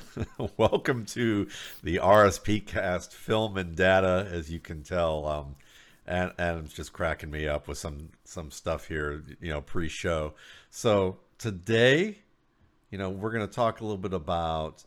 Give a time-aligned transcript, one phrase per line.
[0.56, 1.48] Welcome to
[1.82, 4.28] the RSP cast film and data.
[4.30, 5.56] As you can tell, um,
[6.06, 10.34] and Adam's just cracking me up with some some stuff here, you know, pre-show.
[10.70, 12.18] So today,
[12.90, 14.84] you know, we're going to talk a little bit about,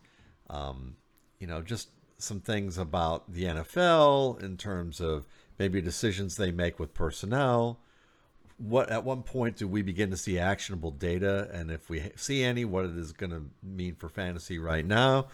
[0.50, 0.96] um,
[1.40, 5.26] you know, just some things about the NFL in terms of
[5.60, 7.80] maybe decisions they make with personnel.
[8.58, 12.44] What at one point do we begin to see actionable data, and if we see
[12.44, 15.28] any, what it is going to mean for fantasy right now?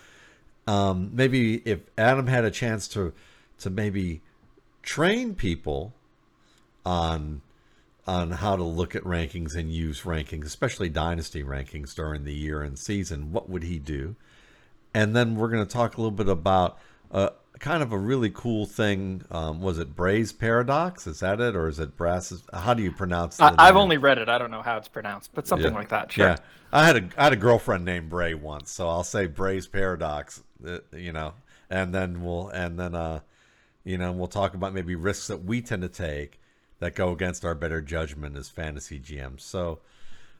[0.67, 3.13] Um, maybe if Adam had a chance to
[3.59, 4.21] to maybe
[4.81, 5.93] train people
[6.85, 7.41] on
[8.07, 12.61] on how to look at rankings and use rankings, especially dynasty rankings during the year
[12.63, 14.15] and season, what would he do?
[14.93, 16.79] And then we're going to talk a little bit about
[17.11, 17.29] uh,
[17.61, 19.23] kind of a really cool thing.
[19.31, 21.07] Um, was it Bray's paradox?
[21.07, 22.43] Is that it, or is it Brass's?
[22.53, 23.53] How do you pronounce it?
[23.57, 24.27] I've only read it.
[24.27, 25.77] I don't know how it's pronounced, but something yeah.
[25.77, 26.11] like that.
[26.11, 26.27] Sure.
[26.27, 26.37] Yeah,
[26.73, 30.43] I had a I had a girlfriend named Bray once, so I'll say Bray's paradox.
[30.65, 31.33] Uh, you know,
[31.69, 33.21] and then we'll and then uh,
[33.83, 36.39] you know, we'll talk about maybe risks that we tend to take
[36.79, 39.41] that go against our better judgment as fantasy GMs.
[39.41, 39.79] So,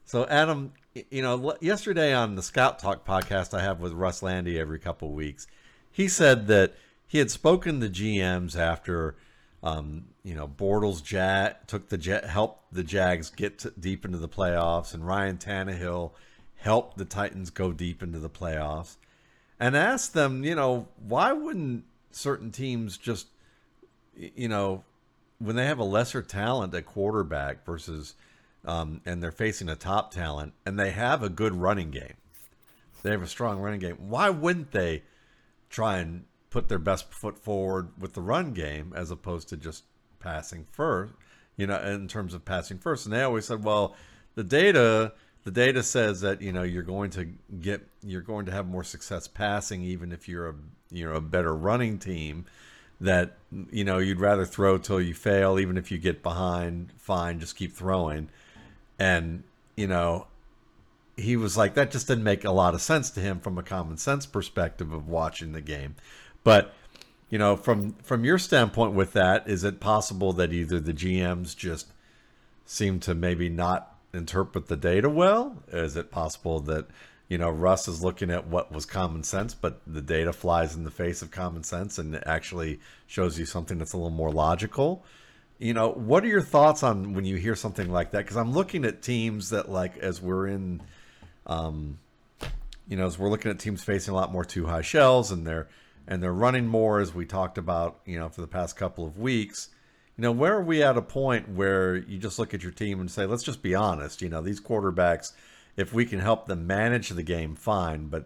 [0.06, 0.74] so Adam,
[1.10, 5.10] you know, yesterday on the Scout Talk podcast I have with Russ Lande every couple
[5.10, 5.48] of weeks,
[5.92, 6.74] he said that
[7.12, 9.18] he had spoken to GMs after,
[9.62, 11.04] um, you know, Bortles
[11.68, 16.14] took the jet helped the Jags get to, deep into the playoffs, and Ryan Tannehill
[16.56, 18.96] helped the Titans go deep into the playoffs,
[19.60, 23.28] and asked them, you know, why wouldn't certain teams just,
[24.16, 24.86] you know,
[25.38, 28.16] when they have a lesser talent at quarterback versus,
[28.64, 32.14] um, and they're facing a top talent, and they have a good running game,
[33.04, 33.98] they have a strong running game.
[34.00, 35.04] Why wouldn't they
[35.70, 39.86] try and put their best foot forward with the run game as opposed to just
[40.20, 41.14] passing first?
[41.58, 43.96] You know, in terms of passing first, and they always said, well,
[44.36, 47.28] the data the data says that you know you're going to
[47.62, 50.56] get you're going to have more success passing even if you're a
[50.92, 52.46] you know a better running team
[53.00, 53.38] that
[53.72, 57.56] you know you'd rather throw till you fail even if you get behind fine just
[57.56, 58.30] keep throwing
[59.00, 59.44] and
[59.76, 60.28] you know
[61.18, 63.64] he was like that just didn't make a lot of sense to him from a
[63.64, 65.96] common sense perspective of watching the game
[66.44, 66.74] but
[67.30, 71.56] you know from from your standpoint with that is it possible that either the GMs
[71.56, 71.88] just
[72.66, 76.88] seem to maybe not interpret the data well is it possible that
[77.32, 80.84] you know, Russ is looking at what was common sense, but the data flies in
[80.84, 85.06] the face of common sense and actually shows you something that's a little more logical.
[85.58, 88.26] You know, what are your thoughts on when you hear something like that?
[88.26, 90.82] Because I'm looking at teams that, like, as we're in,
[91.48, 92.00] um,
[92.86, 95.48] you know, as we're looking at teams facing a lot more two high shells and
[95.48, 95.70] they're
[96.08, 99.18] and they're running more, as we talked about, you know, for the past couple of
[99.18, 99.70] weeks.
[100.18, 103.00] You know, where are we at a point where you just look at your team
[103.00, 104.22] and say, let's just be honest.
[104.22, 105.32] You know, these quarterbacks
[105.78, 108.08] if we can help them manage the game, fine.
[108.08, 108.26] But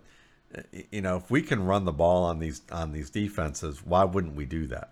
[0.92, 4.36] you know, if we can run the ball on these on these defenses, why wouldn't
[4.36, 4.92] we do that?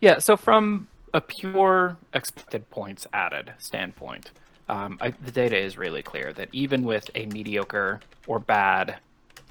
[0.00, 0.18] Yeah.
[0.18, 4.30] So from a pure expected points added standpoint,
[4.68, 8.96] um, I, the data is really clear that even with a mediocre or bad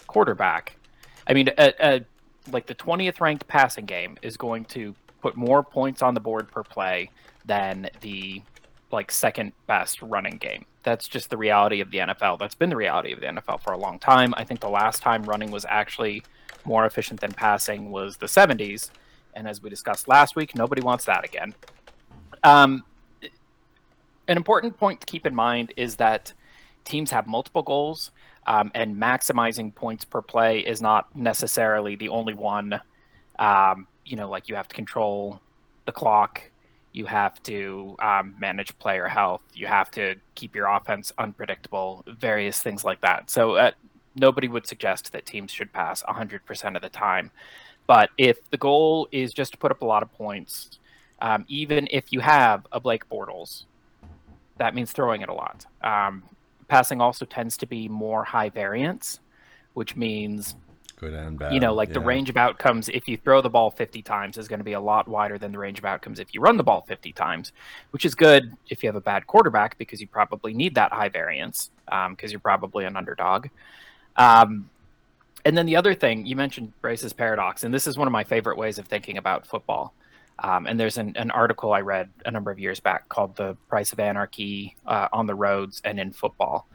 [0.07, 0.76] quarterback,
[1.27, 2.05] I mean, a, a,
[2.51, 6.49] like the 20th ranked passing game is going to put more points on the board
[6.49, 7.09] per play
[7.45, 8.41] than the
[8.91, 10.65] like second best running game.
[10.83, 12.39] That's just the reality of the NFL.
[12.39, 14.33] That's been the reality of the NFL for a long time.
[14.37, 16.23] I think the last time running was actually
[16.63, 18.89] more efficient than passing was the 70s.
[19.33, 21.53] And as we discussed last week, nobody wants that again.
[22.43, 22.83] Um,
[24.27, 26.33] an important point to keep in mind is that
[26.85, 28.11] teams have multiple goals,
[28.47, 32.79] um, and maximizing points per play is not necessarily the only one.
[33.37, 35.39] Um, you know, like you have to control
[35.85, 36.41] the clock
[36.97, 39.41] you have to um, manage player health.
[39.53, 43.29] You have to keep your offense unpredictable, various things like that.
[43.29, 43.71] So uh,
[44.15, 47.29] nobody would suggest that teams should pass 100% of the time.
[47.85, 50.79] But if the goal is just to put up a lot of points,
[51.21, 53.65] um, even if you have a Blake Bortles,
[54.57, 55.67] that means throwing it a lot.
[55.83, 56.23] Um,
[56.67, 59.19] passing also tends to be more high variance,
[59.73, 60.55] which means
[60.97, 61.53] Good and bad.
[61.53, 61.93] You know, like yeah.
[61.93, 64.73] the range of outcomes if you throw the ball 50 times is going to be
[64.73, 67.51] a lot wider than the range of outcomes if you run the ball 50 times,
[67.91, 71.09] which is good if you have a bad quarterback because you probably need that high
[71.09, 73.47] variance because um, you're probably an underdog.
[74.15, 74.71] Um,
[75.45, 78.23] and then the other thing you mentioned Braess's paradox, and this is one of my
[78.23, 79.93] favorite ways of thinking about football.
[80.39, 83.55] Um, and there's an, an, article I read a number of years back called "The
[83.69, 86.67] Price of Anarchy uh, on the Roads and in Football."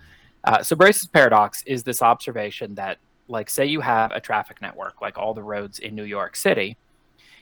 [0.44, 2.98] Uh, so Braess's paradox is this observation that
[3.28, 6.76] like say you have a traffic network like all the roads in New York City,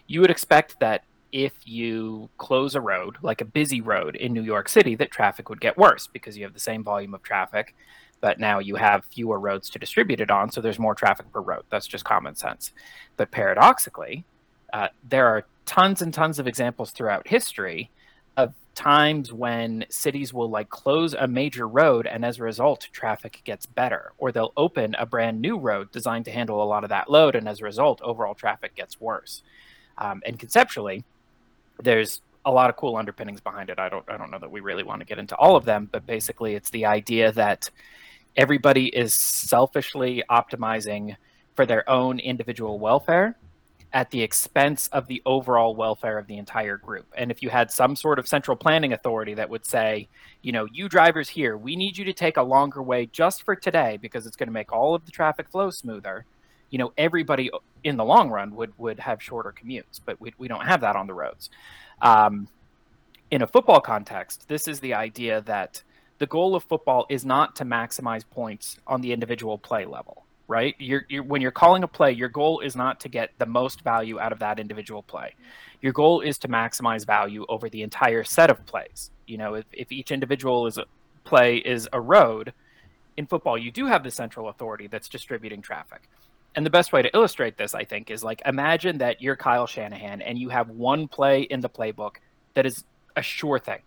[0.06, 4.42] you would expect that if you close a road, like a busy road in New
[4.42, 7.74] York City, that traffic would get worse because you have the same volume of traffic.
[8.20, 11.40] but now you have fewer roads to distribute it on, so there's more traffic per
[11.40, 11.62] road.
[11.70, 12.72] That's just common sense.
[13.16, 14.26] But paradoxically,
[14.72, 17.90] uh, there are tons and tons of examples throughout history
[18.36, 23.40] of times when cities will like close a major road and as a result traffic
[23.44, 26.90] gets better or they'll open a brand new road designed to handle a lot of
[26.90, 29.42] that load and as a result overall traffic gets worse.
[29.98, 31.04] Um, and conceptually
[31.82, 33.78] there's a lot of cool underpinnings behind it.
[33.78, 35.88] I don't i don't know that we really want to get into all of them
[35.92, 37.68] but basically it's the idea that
[38.36, 41.16] everybody is selfishly optimizing
[41.54, 43.36] for their own individual welfare
[43.92, 47.06] at the expense of the overall welfare of the entire group.
[47.16, 50.08] And if you had some sort of central planning authority that would say,
[50.42, 53.56] you know, you drivers here, we need you to take a longer way just for
[53.56, 56.24] today because it's going to make all of the traffic flow smoother.
[56.70, 57.50] You know, everybody
[57.82, 60.94] in the long run would would have shorter commutes, but we, we don't have that
[60.94, 61.50] on the roads.
[62.00, 62.46] Um,
[63.32, 65.82] in a football context, this is the idea that
[66.18, 70.74] the goal of football is not to maximize points on the individual play level right?
[70.80, 73.82] You're, you're, when you're calling a play, your goal is not to get the most
[73.82, 75.36] value out of that individual play.
[75.80, 79.12] Your goal is to maximize value over the entire set of plays.
[79.28, 80.86] You know, if, if each individual is a
[81.22, 82.52] play is a road,
[83.16, 86.02] in football you do have the central authority that's distributing traffic.
[86.56, 89.68] And the best way to illustrate this, I think, is like imagine that you're Kyle
[89.68, 92.16] Shanahan and you have one play in the playbook
[92.54, 92.82] that is
[93.14, 93.82] a sure thing.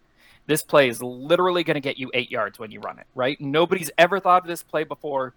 [0.45, 3.39] This play is literally going to get you eight yards when you run it, right?
[3.42, 5.33] Nobody's ever thought of this play before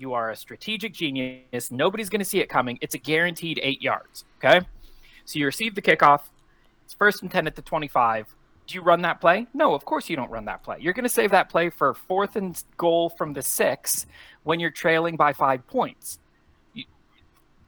[0.00, 1.70] you are a strategic genius.
[1.70, 2.78] Nobody's going to see it coming.
[2.80, 4.24] It's a guaranteed eight yards.
[4.38, 4.66] Okay.
[5.24, 6.22] So you receive the kickoff.
[6.84, 8.34] It's first and 10 at the 25.
[8.66, 9.46] Do you run that play?
[9.52, 10.78] No, of course you don't run that play.
[10.80, 14.06] You're going to save that play for fourth and goal from the six
[14.44, 16.18] when you're trailing by five points.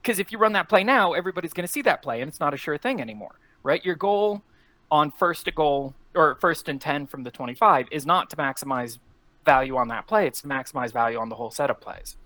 [0.01, 2.41] Because if you run that play now, everybody's going to see that play and it's
[2.41, 3.85] not a sure thing anymore, right?
[3.85, 4.43] Your goal
[4.91, 8.99] on first to goal or first and 10 from the 25 is not to maximize
[9.45, 12.17] value on that play, it's to maximize value on the whole set of plays.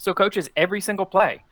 [0.00, 1.44] So coaches every single play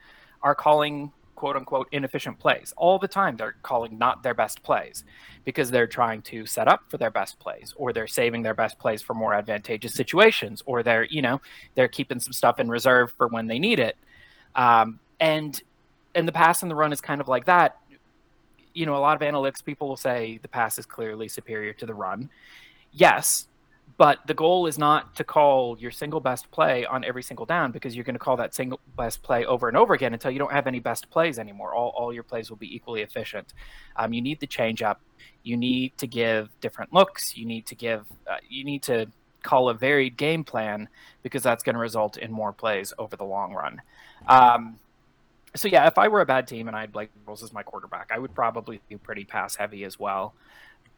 [0.43, 3.37] are calling quote unquote inefficient plays all the time.
[3.37, 5.05] They're calling not their best plays
[5.45, 8.79] because they're trying to set up for their best plays or they're saving their best
[8.79, 11.43] plays for more advantageous situations or they're, you know,
[11.75, 13.99] they're keeping some stuff in reserve for when they need it.
[14.56, 15.62] Um, and
[16.15, 17.77] and the pass and the run is kind of like that.
[18.73, 21.85] You know, a lot of analytics people will say the pass is clearly superior to
[21.85, 22.31] the run.
[22.93, 23.48] Yes,
[23.99, 27.73] but the goal is not to call your single best play on every single down
[27.73, 30.39] because you're going to call that single best play over and over again until you
[30.39, 31.75] don't have any best plays anymore.
[31.75, 33.53] All, all your plays will be equally efficient.
[33.97, 35.00] Um, you need the change up.
[35.43, 37.37] You need to give different looks.
[37.37, 39.09] You need to give, uh, you need to
[39.43, 40.89] call a varied game plan
[41.25, 43.83] because that's going to result in more plays over the long run.
[44.29, 44.79] Um,
[45.56, 47.65] so yeah, if I were a bad team and I had Blake Bortles as my
[47.65, 50.35] quarterback, I would probably be pretty pass heavy as well.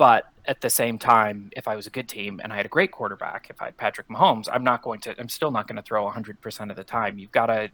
[0.00, 2.70] But at the same time, if I was a good team and I had a
[2.70, 5.14] great quarterback, if I had Patrick Mahomes, I'm not going to.
[5.20, 7.18] I'm still not going to throw 100% of the time.
[7.18, 7.68] You've got to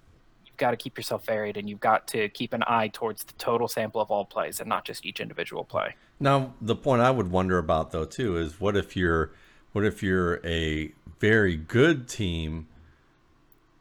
[0.44, 3.32] you've got to keep yourself varied and you've got to keep an eye towards the
[3.34, 5.94] total sample of all plays and not just each individual play.
[6.18, 9.30] Now, the point I would wonder about though too is what if you're
[9.70, 10.90] what if you're a
[11.20, 12.66] very good team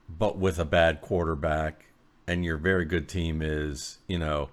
[0.08, 1.86] but with a bad quarterback
[2.28, 4.50] and your very good team is, you know,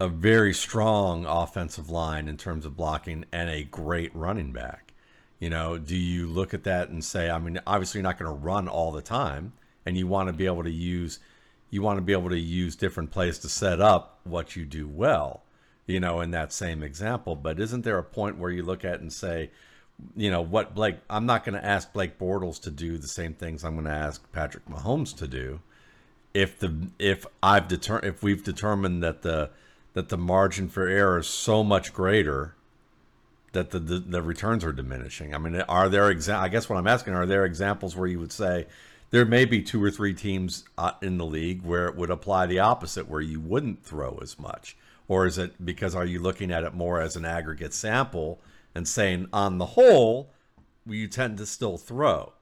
[0.00, 4.92] a very strong offensive line in terms of blocking and a great running back.
[5.38, 8.30] You know, do you look at that and say, I mean, obviously you're not going
[8.30, 9.52] to run all the time,
[9.84, 11.18] and you want to be able to use,
[11.70, 14.88] you want to be able to use different plays to set up what you do
[14.88, 15.42] well.
[15.86, 19.00] You know, in that same example, but isn't there a point where you look at
[19.00, 19.50] and say,
[20.16, 20.96] you know, what Blake?
[21.10, 23.90] I'm not going to ask Blake Bortles to do the same things I'm going to
[23.90, 25.60] ask Patrick Mahomes to do.
[26.32, 29.50] If the if I've determined if we've determined that the
[29.94, 32.54] that the margin for error is so much greater
[33.52, 35.34] that the, the, the returns are diminishing.
[35.34, 38.18] I mean, are there exa- I guess what I'm asking are there examples where you
[38.18, 38.66] would say
[39.10, 42.46] there may be two or three teams uh, in the league where it would apply
[42.46, 46.50] the opposite, where you wouldn't throw as much, or is it because are you looking
[46.50, 48.40] at it more as an aggregate sample
[48.74, 50.30] and saying on the whole
[50.84, 52.32] you tend to still throw,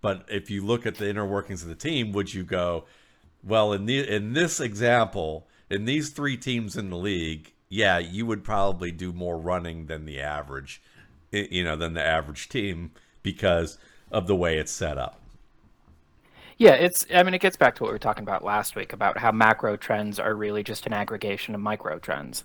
[0.00, 2.84] but if you look at the inner workings of the team, would you go,
[3.42, 5.48] well, in the in this example?
[5.72, 10.04] In these three teams in the league, yeah, you would probably do more running than
[10.04, 10.82] the average,
[11.30, 13.78] you know, than the average team because
[14.10, 15.18] of the way it's set up.
[16.58, 17.06] Yeah, it's.
[17.12, 19.32] I mean, it gets back to what we were talking about last week about how
[19.32, 22.44] macro trends are really just an aggregation of micro trends.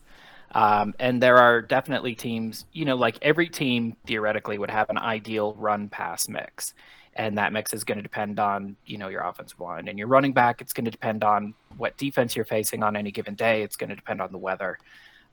[0.53, 4.98] Um, and there are definitely teams, you know, like every team theoretically would have an
[4.98, 6.74] ideal run pass mix
[7.17, 10.07] and that mix is going to depend on you know your offensive line and your
[10.07, 10.62] running back.
[10.62, 13.63] It's going to depend on what defense you're facing on any given day.
[13.63, 14.77] It's going to depend on the weather.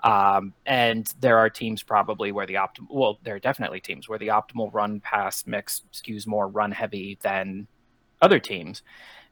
[0.03, 4.19] Um, and there are teams probably where the optimal, well, there are definitely teams where
[4.19, 7.67] the optimal run pass mix skews more run heavy than
[8.21, 8.83] other teams.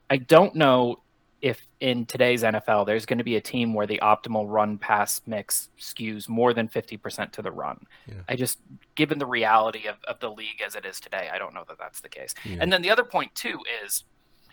[0.09, 1.01] I don't know
[1.43, 5.21] if in today's NFL there's going to be a team where the optimal run pass
[5.27, 7.85] mix skews more than 50% to the run.
[8.07, 8.15] Yeah.
[8.29, 8.59] I just,
[8.95, 11.79] given the reality of, of the league as it is today, I don't know that
[11.79, 12.35] that's the case.
[12.45, 12.59] Yeah.
[12.61, 14.05] And then the other point, too, is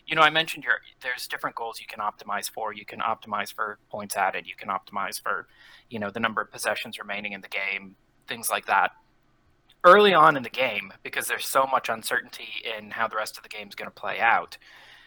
[0.07, 2.73] you know, I mentioned your there's different goals you can optimize for.
[2.73, 4.47] You can optimize for points added.
[4.47, 5.47] You can optimize for,
[5.91, 7.95] you know, the number of possessions remaining in the game,
[8.27, 8.89] things like that.
[9.83, 13.43] Early on in the game, because there's so much uncertainty in how the rest of
[13.43, 14.57] the game is going to play out,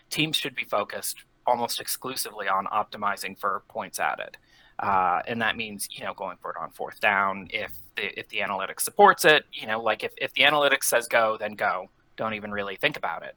[0.09, 4.37] teams should be focused almost exclusively on optimizing for points added.
[4.78, 8.28] Uh, and that means you know going for it on fourth down if the if
[8.30, 11.88] the analytics supports it you know like if, if the analytics says go then go
[12.16, 13.37] don't even really think about it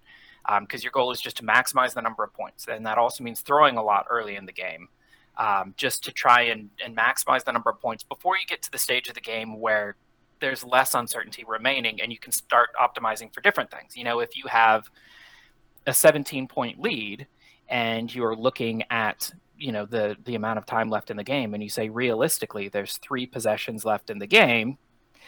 [0.61, 2.67] because um, your goal is just to maximize the number of points.
[2.67, 4.89] And that also means throwing a lot early in the game
[5.37, 8.71] um, just to try and, and maximize the number of points before you get to
[8.71, 9.95] the stage of the game where
[10.39, 13.95] there's less uncertainty remaining and you can start optimizing for different things.
[13.95, 14.89] You know, if you have
[15.87, 17.25] a 17 point lead
[17.67, 21.53] and you're looking at you know the the amount of time left in the game
[21.53, 24.77] and you say realistically there's three possessions left in the game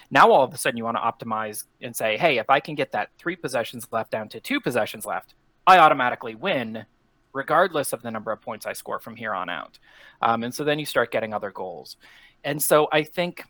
[0.10, 2.76] now all of a sudden you want to optimize and say, hey, if I can
[2.76, 5.34] get that three possessions left down to two possessions left,
[5.66, 6.86] I automatically win,
[7.34, 9.80] regardless of the number of points I score from here on out.
[10.22, 11.98] Um, and so then you start getting other goals.
[12.44, 13.44] And so I think,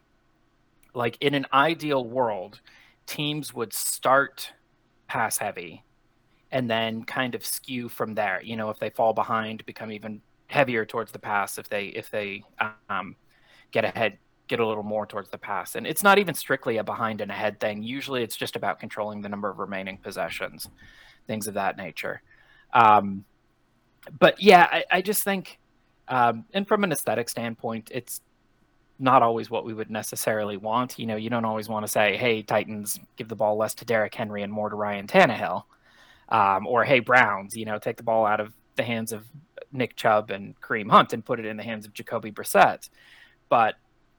[0.94, 2.62] like in an ideal world,
[3.06, 4.52] teams would start
[5.08, 5.84] pass heavy
[6.52, 8.42] and then kind of skew from there.
[8.42, 11.58] You know, if they fall behind, become even heavier towards the pass.
[11.58, 12.44] If they if they
[12.90, 13.16] um,
[13.72, 15.76] get ahead get a little more towards the pass.
[15.76, 17.84] And it's not even strictly a behind and ahead thing.
[17.84, 20.70] Usually it's just about controlling the number of remaining possessions,
[21.28, 22.22] things of that nature.
[22.74, 23.26] Um,
[24.20, 25.60] but yeah, I, I just think,
[26.08, 28.22] um, and from an aesthetic standpoint, it's
[29.00, 30.98] not always what we would necessarily want.
[30.98, 33.86] You know, you don't always want to say, hey, Titans, give the ball less to
[33.86, 35.64] Derrick Henry and more to Ryan Tannehill.
[36.30, 39.26] Um, or, hey, Browns, you know, take the ball out of the hands of
[39.72, 42.90] Nick Chubb and Kareem Hunt and put it in the hands of Jacoby Brissett.
[43.50, 43.76] But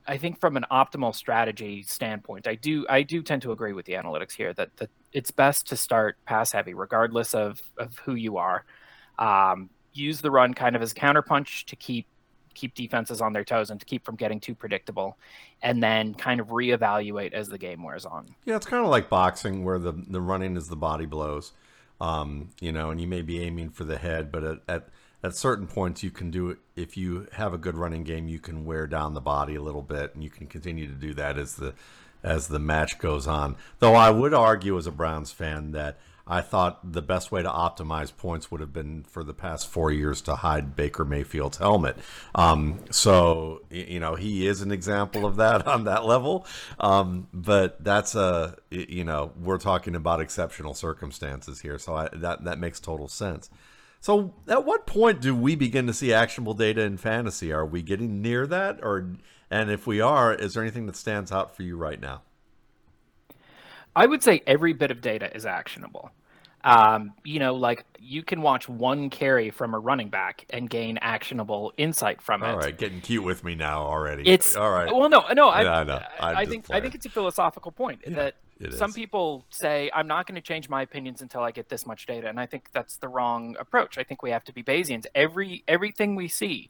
[0.07, 3.85] I think from an optimal strategy standpoint, I do I do tend to agree with
[3.85, 4.69] the analytics here that,
[5.11, 8.63] it's best to start pass heavy, regardless of, of who you are.
[9.17, 12.05] Um, use the run kind of as counterpunch to keep
[12.53, 15.17] keep defenses on their toes and to keep from getting too predictable,
[15.61, 18.35] and then kind of reevaluate as the game wears on.
[18.45, 21.53] Yeah, it's kind of like boxing, where the the running is the body blows,
[22.01, 24.89] um, you know, and you may be aiming for the head, but at, at
[25.23, 26.57] at certain points you can do it.
[26.75, 29.81] If you have a good running game you can wear down the body a little
[29.81, 31.73] bit and you can continue to do that as the
[32.23, 33.55] as the match goes on.
[33.79, 37.49] Though i would argue as a browns fan that i thought the best way to
[37.49, 41.97] optimize points would have been for the past four years to hide baker mayfield's helmet
[42.35, 46.45] um, so you know he is an example of that on that level
[46.79, 52.43] um, but that's a you know we're talking about exceptional circumstances here so I, that
[52.45, 53.49] that makes total sense
[54.01, 57.51] so, at what point do we begin to see actionable data in fantasy?
[57.51, 59.15] Are we getting near that, or
[59.51, 62.21] and if we are, is there anything that stands out for you right now?
[63.95, 66.11] I would say every bit of data is actionable.
[66.63, 70.97] Um, you know, like you can watch one carry from a running back and gain
[71.01, 72.47] actionable insight from it.
[72.47, 74.27] All right, getting cute with me now already.
[74.27, 74.93] It's all right.
[74.93, 76.01] Well, no, no, I, yeah, I, know.
[76.19, 76.79] I think playing.
[76.79, 78.15] I think it's a philosophical point yeah.
[78.59, 78.95] that Some is.
[78.95, 82.27] people say, I'm not going to change my opinions until I get this much data.
[82.27, 83.97] And I think that's the wrong approach.
[83.97, 85.05] I think we have to be Bayesians.
[85.15, 86.69] Every everything we see,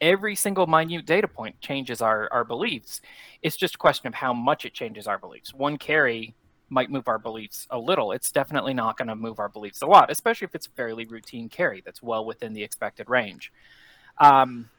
[0.00, 3.00] every single minute data point changes our, our beliefs.
[3.42, 5.54] It's just a question of how much it changes our beliefs.
[5.54, 6.34] One carry
[6.70, 8.12] might move our beliefs a little.
[8.12, 11.04] It's definitely not going to move our beliefs a lot, especially if it's a fairly
[11.04, 13.52] routine carry that's well within the expected range.
[14.18, 14.70] Um,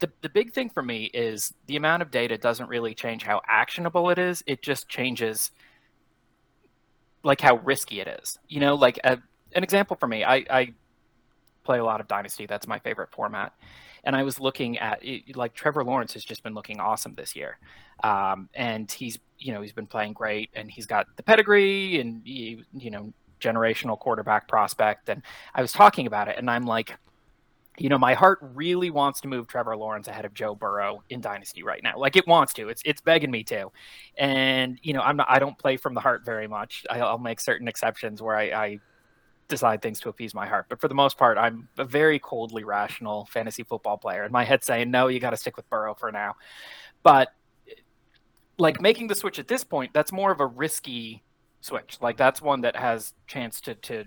[0.00, 3.40] the, the big thing for me is the amount of data doesn't really change how
[3.48, 4.42] actionable it is.
[4.46, 5.52] It just changes
[7.22, 8.38] like how risky it is.
[8.48, 9.18] You know, like a,
[9.54, 10.74] an example for me, I, I
[11.62, 12.46] play a lot of Dynasty.
[12.46, 13.52] That's my favorite format.
[14.04, 17.36] And I was looking at it, like Trevor Lawrence has just been looking awesome this
[17.36, 17.58] year.
[18.02, 22.22] Um, and he's, you know, he's been playing great and he's got the pedigree and,
[22.24, 25.08] he, you know, generational quarterback prospect.
[25.08, 25.22] And
[25.54, 26.96] I was talking about it and I'm like,
[27.78, 31.20] you know, my heart really wants to move Trevor Lawrence ahead of Joe Burrow in
[31.20, 31.96] Dynasty right now.
[31.96, 32.68] Like it wants to.
[32.68, 33.70] It's it's begging me to.
[34.18, 35.26] And you know, I'm not.
[35.30, 36.84] I don't play from the heart very much.
[36.90, 38.80] I'll make certain exceptions where I, I
[39.52, 40.66] decide things to appease my heart.
[40.68, 44.22] But for the most part, I'm a very coldly rational fantasy football player.
[44.24, 46.34] And my head's saying, no, you got to stick with Burrow for now.
[47.02, 47.32] But
[48.58, 51.22] like making the switch at this point, that's more of a risky
[51.60, 51.98] switch.
[52.00, 54.04] Like that's one that has chance to to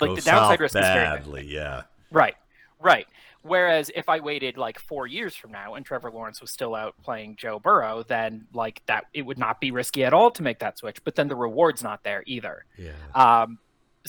[0.00, 1.82] like Go the downside risk badly, is very yeah.
[2.10, 2.34] Right.
[2.80, 3.06] Right.
[3.42, 6.94] Whereas if I waited like four years from now and Trevor Lawrence was still out
[7.02, 10.58] playing Joe Burrow, then like that it would not be risky at all to make
[10.58, 11.02] that switch.
[11.04, 12.64] But then the reward's not there either.
[12.76, 12.92] Yeah.
[13.14, 13.58] Um,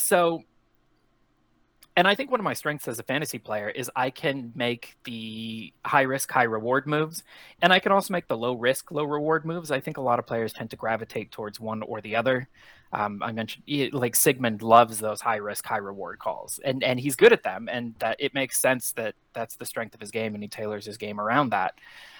[0.01, 0.43] so,
[1.95, 4.95] and I think one of my strengths as a fantasy player is I can make
[5.03, 7.23] the high risk, high reward moves,
[7.61, 9.69] and I can also make the low risk, low reward moves.
[9.71, 12.47] I think a lot of players tend to gravitate towards one or the other.
[12.91, 13.63] Um, I mentioned
[13.93, 17.69] like Sigmund loves those high risk, high reward calls, and and he's good at them,
[17.71, 20.85] and that it makes sense that that's the strength of his game, and he tailors
[20.85, 21.75] his game around that.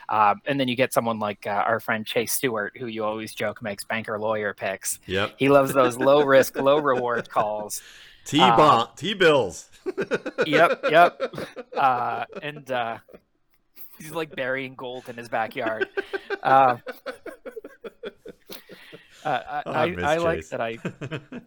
[0.09, 3.33] Um, and then you get someone like uh, our friend Chase Stuart, who you always
[3.33, 4.99] joke makes banker lawyer picks.
[5.05, 5.35] Yep.
[5.37, 7.81] He loves those low risk, low reward calls.
[8.25, 9.69] T uh, T bills.
[10.45, 11.33] yep, yep.
[11.75, 12.97] Uh, and uh,
[13.97, 15.87] he's like burying gold in his backyard.
[16.43, 16.77] Uh,
[19.23, 20.77] uh, I, oh, I, I, I like that I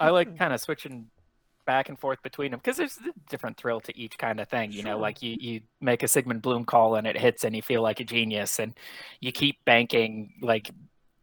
[0.01, 1.07] I like kind of switching
[1.65, 4.73] back and forth between them because there's a different thrill to each kind of thing.
[4.73, 4.93] You sure.
[4.93, 7.83] know, like you you make a Sigmund Bloom call and it hits and you feel
[7.83, 8.75] like a genius, and
[9.21, 10.71] you keep banking like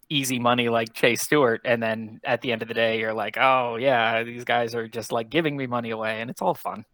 [0.10, 3.38] easy money like Chase Stuart, and then at the end of the day, you're like,
[3.38, 6.86] oh yeah, these guys are just like giving me money away, and it's all fun.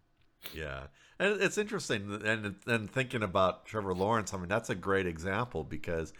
[0.54, 0.88] Yeah.
[1.18, 5.64] And it's interesting, and and thinking about Trevor Lawrence, I mean that's a great example
[5.64, 6.12] because,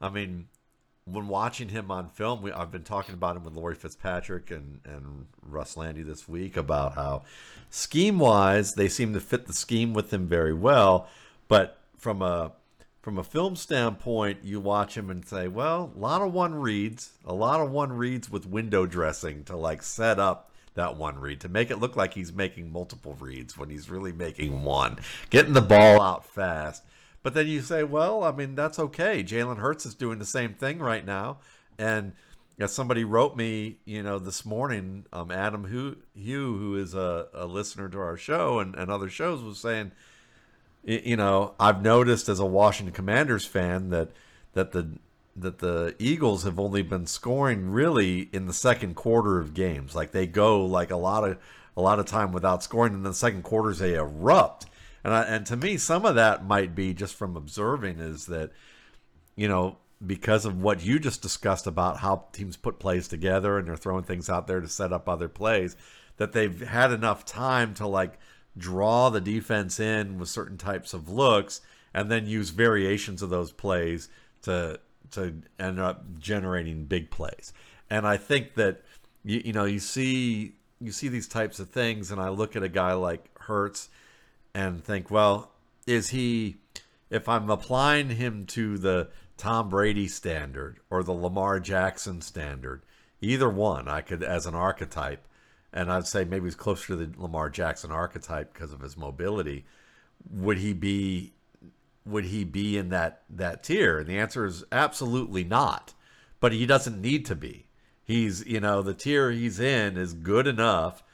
[0.00, 0.48] I mean,
[1.12, 4.80] when watching him on film, we, I've been talking about him with Laurie Fitzpatrick and,
[4.84, 7.22] and Russ Lande this week about how
[7.68, 11.08] scheme wise they seem to fit the scheme with him very well,
[11.48, 12.52] but from a
[13.02, 17.12] from a film standpoint, you watch him and say, well, a lot of one reads,
[17.24, 21.40] a lot of one reads with window dressing to like set up that one read
[21.40, 24.98] to make it look like he's making multiple reads when he's really making one,
[25.30, 26.84] getting the ball out fast.
[27.22, 29.22] But then you say, well, I mean, that's okay.
[29.22, 31.38] Jalen Hurts is doing the same thing right now.
[31.78, 32.12] And
[32.58, 37.46] as somebody wrote me, you know, this morning, um, Adam Hugh, who is a, a
[37.46, 39.92] listener to our show and, and other shows, was saying,
[40.84, 44.10] you know, I've noticed as a Washington Commanders fan that
[44.54, 44.98] that the
[45.36, 49.94] that the Eagles have only been scoring really in the second quarter of games.
[49.94, 51.38] Like they go like a lot of
[51.76, 54.66] a lot of time without scoring, and then the second quarters they erupt.
[55.04, 58.50] And I, and to me, some of that might be just from observing is that,
[59.36, 63.68] you know, because of what you just discussed about how teams put plays together and
[63.68, 65.76] they're throwing things out there to set up other plays,
[66.16, 68.18] that they've had enough time to like
[68.56, 71.60] draw the defense in with certain types of looks
[71.94, 74.08] and then use variations of those plays
[74.42, 74.78] to
[75.10, 77.52] to end up generating big plays.
[77.88, 78.82] And I think that
[79.24, 82.62] you, you know you see you see these types of things, and I look at
[82.62, 83.88] a guy like Hurts
[84.54, 85.52] and think, well,
[85.86, 86.56] is he,
[87.08, 92.82] if I'm applying him to the Tom Brady standard or the Lamar Jackson standard,
[93.20, 95.26] either one, I could, as an archetype,
[95.72, 99.64] and I'd say maybe he's closer to the Lamar Jackson archetype because of his mobility.
[100.30, 101.32] Would he be,
[102.04, 103.98] would he be in that that tier?
[103.98, 105.94] And the answer is absolutely not.
[106.40, 107.66] But he doesn't need to be.
[108.02, 111.04] He's, you know, the tier he's in is good enough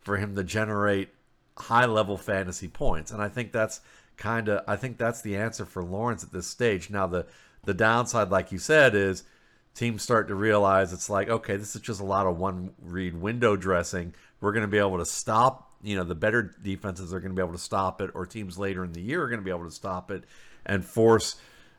[0.00, 1.10] for him to generate
[1.60, 3.10] high level fantasy points.
[3.10, 3.80] And I think that's
[4.16, 6.90] kind of I think that's the answer for Lawrence at this stage.
[6.90, 7.26] Now the
[7.64, 9.24] the downside, like you said, is
[9.74, 13.14] teams start to realize it's like, okay, this is just a lot of one read
[13.14, 14.14] window dressing.
[14.40, 17.36] We're going to be able to stop, you know, the better defenses are going to
[17.36, 19.50] be able to stop it, or teams later in the year are going to be
[19.50, 20.24] able to stop it
[20.64, 21.36] and force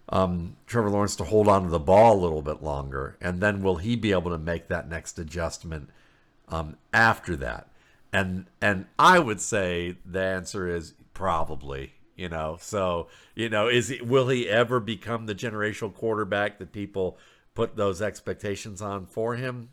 [0.09, 3.17] um, Trevor Lawrence to hold on to the ball a little bit longer.
[3.21, 5.89] And then will he be able to make that next adjustment
[6.49, 7.67] um, after that?
[8.13, 11.93] And and I would say the answer is probably.
[12.15, 16.71] You know, so you know, is he, will he ever become the generational quarterback that
[16.71, 17.17] people
[17.55, 19.69] put those expectations on for him?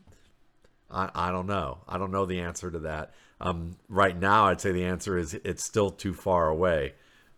[0.90, 1.79] I, I don't know.
[1.87, 3.12] I don't know the answer to that.
[3.40, 6.94] Um, right now, I'd say the answer is it's still too far away.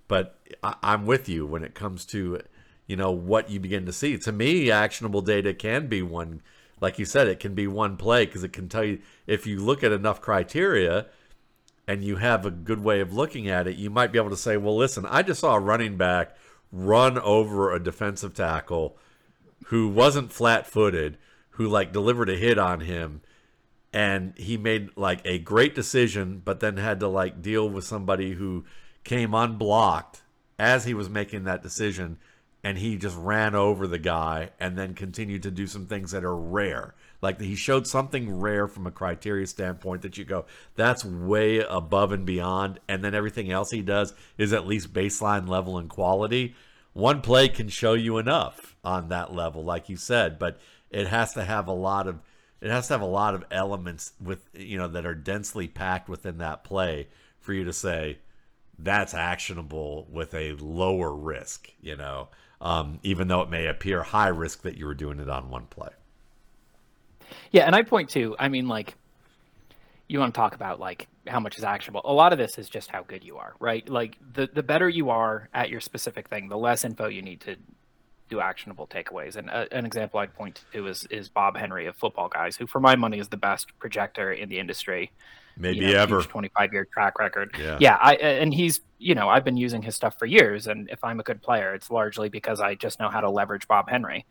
[0.06, 2.40] But I, I'm with you when it comes to,
[2.86, 4.16] you know, what you begin to see.
[4.18, 6.42] To me, actionable data can be one
[6.81, 9.61] like you said, it can be one play because it can tell you if you
[9.61, 11.07] look at enough criteria
[11.87, 14.37] and you have a good way of looking at it, you might be able to
[14.37, 16.37] say, well, listen, I just saw a running back
[16.73, 18.97] run over a defensive tackle
[19.66, 21.19] who wasn't flat footed,
[21.51, 23.21] who like delivered a hit on him.
[23.93, 28.33] And he made like a great decision, but then had to like deal with somebody
[28.33, 28.64] who
[29.03, 30.23] came unblocked
[30.59, 32.19] as he was making that decision
[32.62, 36.25] and he just ran over the guy and then continued to do some things that
[36.25, 36.94] are rare.
[37.23, 40.44] Like he showed something rare from a criteria standpoint that you go,
[40.75, 42.81] that's way above and beyond.
[42.88, 46.55] And then everything else he does is at least baseline level and quality.
[46.92, 50.59] One play can show you enough on that level, like you said, but
[50.90, 52.20] it has to have a lot of
[52.61, 56.11] it has to have a lot of elements with you know that are densely packed
[56.11, 58.18] within that play for you to say
[58.83, 62.29] that's actionable with a lower risk, you know,
[62.61, 65.66] um, even though it may appear high risk that you were doing it on one
[65.66, 65.90] play.
[67.51, 68.94] Yeah, and I point to, I mean, like,
[70.09, 72.01] you want to talk about like how much is actionable.
[72.05, 73.88] A lot of this is just how good you are, right?
[73.88, 77.40] Like the the better you are at your specific thing, the less info you need
[77.42, 77.55] to
[78.29, 79.37] do actionable takeaways.
[79.37, 82.66] And uh, an example I'd point to is is Bob Henry of Football Guys, who
[82.66, 85.12] for my money is the best projector in the industry
[85.61, 86.23] maybe you know, ever.
[86.23, 87.55] 25 year track record.
[87.59, 87.77] Yeah.
[87.81, 91.03] Yeah i and he's you know i've been using his stuff for years and if
[91.05, 94.27] i'm a good player it's largely because i just know how to leverage bob henry.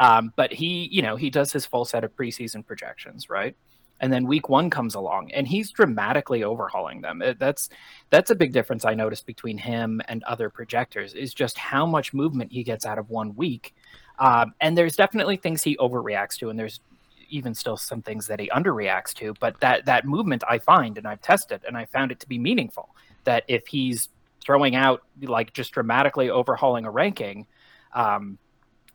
[0.00, 3.56] Um, but he you know he does his full set of preseason projections right?
[4.00, 7.20] And then week one comes along and he's dramatically overhauling them.
[7.38, 7.68] That's
[8.10, 12.14] that's a big difference i noticed between him and other projectors is just how much
[12.14, 13.74] movement he gets out of one week.
[14.20, 16.80] Um, and there's definitely things he overreacts to and there's
[17.28, 19.34] even still some things that he underreacts to.
[19.40, 22.38] But that that movement I find and I've tested and I found it to be
[22.38, 22.94] meaningful.
[23.24, 24.08] That if he's
[24.40, 27.46] throwing out like just dramatically overhauling a ranking,
[27.94, 28.38] um,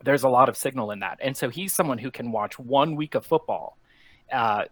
[0.04, 1.20] there's a lot of signal in that.
[1.22, 3.78] And so he's someone who can watch one week of football,
[4.32, 4.66] uh,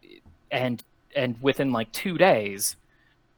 [0.52, 0.84] and
[1.16, 2.76] and within like two days,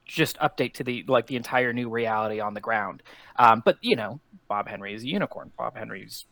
[0.04, 3.02] just update to the like the entire new reality on the ground.
[3.36, 5.52] Um, but you know, Bob Henry is a unicorn.
[5.56, 6.26] Bob Henry's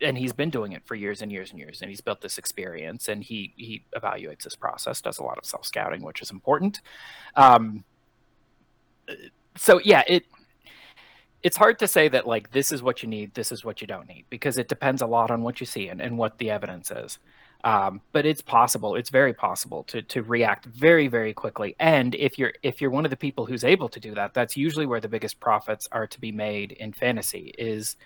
[0.00, 2.38] and he's been doing it for years and years and years and he's built this
[2.38, 6.30] experience and he he evaluates this process does a lot of self scouting which is
[6.30, 6.80] important.
[7.36, 7.84] Um
[9.56, 10.24] so yeah it
[11.42, 13.86] it's hard to say that like this is what you need this is what you
[13.86, 16.50] don't need because it depends a lot on what you see and, and what the
[16.50, 17.18] evidence is.
[17.62, 21.76] Um, but it's possible it's very possible to to react very very quickly.
[21.78, 24.56] And if you're if you're one of the people who's able to do that that's
[24.56, 27.96] usually where the biggest profits are to be made in fantasy is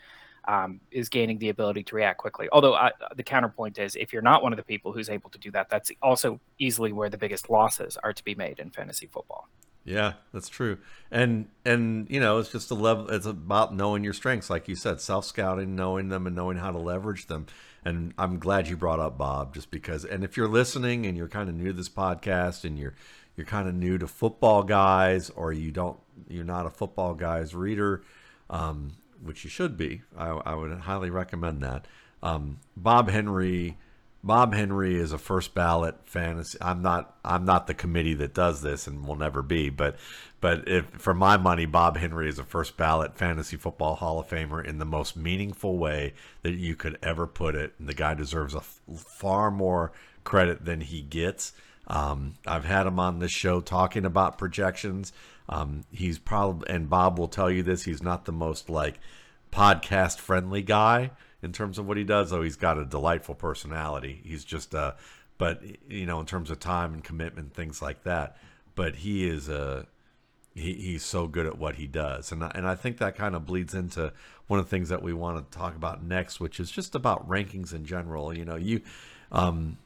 [0.46, 2.48] um, is gaining the ability to react quickly.
[2.52, 2.78] Although
[3.16, 5.68] the counterpoint is, if you're not one of the people who's able to do that,
[5.70, 9.48] that's also easily where the biggest losses are to be made in fantasy football.
[9.84, 10.78] Yeah, that's true.
[11.10, 13.08] And and you know, it's just a level.
[13.08, 16.70] It's about knowing your strengths, like you said, self scouting, knowing them, and knowing how
[16.70, 17.46] to leverage them.
[17.84, 20.04] And I'm glad you brought up Bob, just because.
[20.04, 22.94] And if you're listening and you're kind of new to this podcast, and you're
[23.34, 25.98] you're kind of new to football guys, or you don't,
[26.28, 28.02] you're not a football guys reader.
[28.50, 30.02] Um, which you should be.
[30.16, 31.86] I, I would highly recommend that.
[32.22, 33.76] Um, Bob Henry.
[34.24, 36.58] Bob Henry is a first ballot fantasy.
[36.60, 37.16] I'm not.
[37.24, 39.70] I'm not the committee that does this, and will never be.
[39.70, 39.96] But,
[40.40, 44.28] but if for my money, Bob Henry is a first ballot fantasy football Hall of
[44.28, 47.74] Famer in the most meaningful way that you could ever put it.
[47.78, 49.92] And the guy deserves a f- far more
[50.24, 51.52] credit than he gets.
[51.86, 55.12] Um, I've had him on this show talking about projections.
[55.48, 58.98] Um, he's probably, and Bob will tell you this, he's not the most like
[59.50, 61.10] podcast friendly guy
[61.42, 64.20] in terms of what he does, though he's got a delightful personality.
[64.24, 64.92] He's just, uh,
[65.38, 68.36] but you know, in terms of time and commitment, things like that.
[68.74, 69.82] But he is a, uh,
[70.54, 73.46] he, he's so good at what he does, and and I think that kind of
[73.46, 74.12] bleeds into
[74.48, 77.28] one of the things that we want to talk about next, which is just about
[77.28, 78.36] rankings in general.
[78.36, 78.80] You know, you,
[79.30, 79.78] um,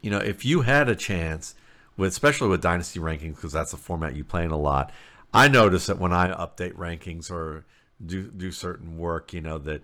[0.00, 1.54] you know, if you had a chance
[1.98, 4.90] with especially with dynasty rankings because that's a format you play in a lot.
[5.34, 7.66] I notice that when I update rankings or
[8.04, 9.82] do do certain work, you know that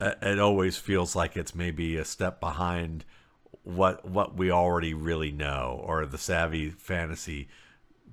[0.00, 3.04] uh, it always feels like it's maybe a step behind
[3.64, 7.48] what what we already really know or the savvy fantasy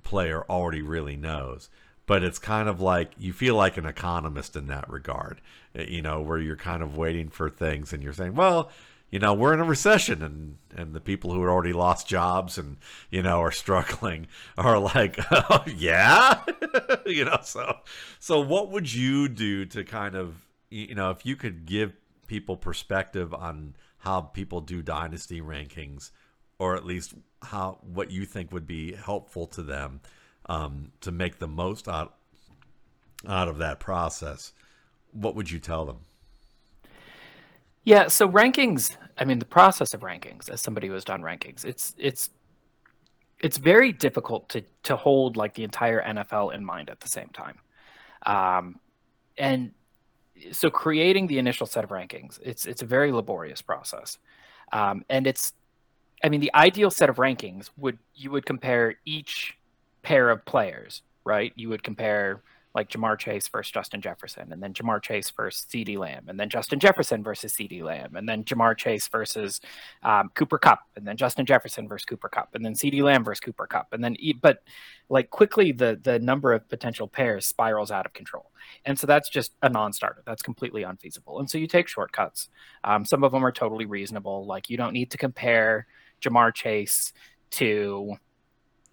[0.02, 1.68] player already really knows
[2.06, 5.40] but it's kind of like you feel like an economist in that regard
[5.74, 8.70] you know where you're kind of waiting for things and you're saying well
[9.12, 12.58] you know we're in a recession and and the people who had already lost jobs
[12.58, 12.78] and
[13.10, 14.26] you know are struggling
[14.58, 16.42] are like oh yeah?
[17.06, 17.76] You know so
[18.18, 21.92] so what would you do to kind of you know if you could give
[22.26, 26.10] people perspective on how people do dynasty rankings
[26.58, 30.00] or at least how what you think would be helpful to them
[30.46, 32.14] um, to make the most out
[33.28, 34.52] out of that process
[35.12, 35.98] what would you tell them
[37.84, 41.64] yeah, so rankings, I mean the process of rankings as somebody who has done rankings,
[41.64, 42.30] it's it's
[43.40, 47.28] it's very difficult to to hold like the entire NFL in mind at the same
[47.30, 47.58] time.
[48.24, 48.78] Um
[49.36, 49.72] and
[50.52, 54.18] so creating the initial set of rankings, it's it's a very laborious process.
[54.72, 55.52] Um and it's
[56.24, 59.56] I mean the ideal set of rankings would you would compare each
[60.02, 61.52] pair of players, right?
[61.56, 62.42] You would compare
[62.74, 66.48] like Ja'Marr Chase versus Justin Jefferson, and then Ja'Marr Chase versus CeeDee Lamb, and then
[66.48, 69.60] Justin Jefferson versus CeeDee Lamb, and then Ja'Marr Chase versus
[70.02, 73.40] um, Cooper Kupp, and then Justin Jefferson versus Cooper Kupp, and then CeeDee Lamb versus
[73.40, 74.62] Cooper Kupp, and then but
[75.08, 78.50] like quickly the the number of potential pairs spirals out of control,
[78.86, 80.22] and so that's just a non-starter.
[80.24, 82.48] That's completely unfeasible, and so you take shortcuts.
[82.84, 85.86] Um, some of them are totally reasonable, like you don't need to compare
[86.22, 87.12] Ja'Marr Chase
[87.50, 88.14] to,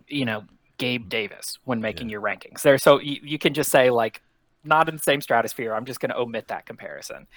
[0.08, 0.44] you know,
[0.80, 2.14] Gabe Davis when making yeah.
[2.14, 2.64] your rankings.
[2.64, 4.24] There, so you, you can just say like
[4.64, 5.74] not in the same stratosphere.
[5.74, 7.28] I'm just going to omit that comparison.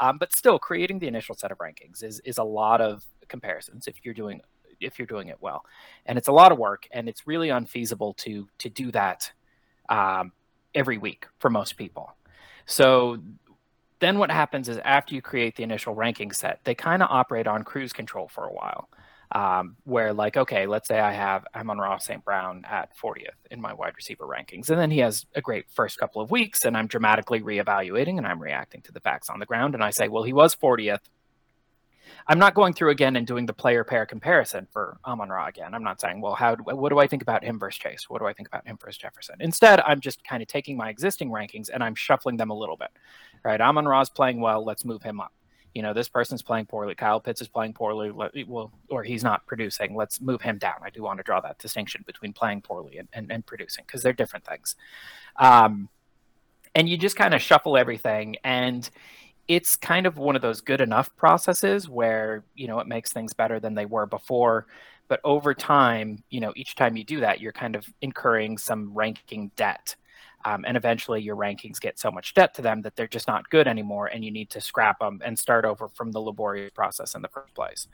[0.00, 3.86] Um, but still, creating the initial set of rankings is is a lot of comparisons
[3.86, 4.40] if you're doing
[4.80, 5.64] if you're doing it well,
[6.06, 9.30] and it's a lot of work, and it's really unfeasible to to do that
[9.88, 10.32] um,
[10.74, 12.16] every week for most people.
[12.64, 13.18] So
[13.98, 17.46] then what happens is after you create the initial ranking set, they kind of operate
[17.46, 18.88] on cruise control for a while
[19.32, 23.72] um, where like okay let's say i have amon-ra st brown at 40th in my
[23.72, 26.86] wide receiver rankings and then he has a great first couple of weeks and i'm
[26.86, 30.22] dramatically reevaluating and i'm reacting to the facts on the ground and i say well
[30.22, 31.00] he was 40th
[32.26, 35.74] i'm not going through again and doing the player pair comparison for amon-ra again.
[35.74, 38.10] I'm not saying well how do, what do i think about him versus chase?
[38.10, 39.36] What do i think about him versus jefferson?
[39.40, 42.76] Instead i'm just kind of taking my existing rankings and i'm shuffling them a little
[42.76, 42.90] bit
[43.44, 43.60] right?
[43.60, 44.64] Amon-ra's playing well.
[44.64, 45.32] Let's move him up
[45.74, 46.94] you know, this person's playing poorly.
[46.94, 48.10] Kyle Pitts is playing poorly.
[48.10, 49.94] Well, or he's not producing.
[49.96, 50.76] Let's move him down.
[50.82, 54.02] I do want to draw that distinction between playing poorly and, and, and producing because
[54.02, 54.76] they're different things.
[55.36, 55.88] Um,
[56.74, 58.36] and you just kind of shuffle everything.
[58.44, 58.88] And
[59.48, 63.32] it's kind of one of those good enough processes where, you know, it makes things
[63.32, 64.66] better than they were before.
[65.08, 68.94] But over time, you know, each time you do that, you're kind of incurring some
[68.94, 69.96] ranking debt
[70.44, 73.48] um, and eventually your rankings get so much debt to them that they're just not
[73.50, 77.14] good anymore, and you need to scrap them and start over from the laborious process
[77.14, 77.88] in the first place.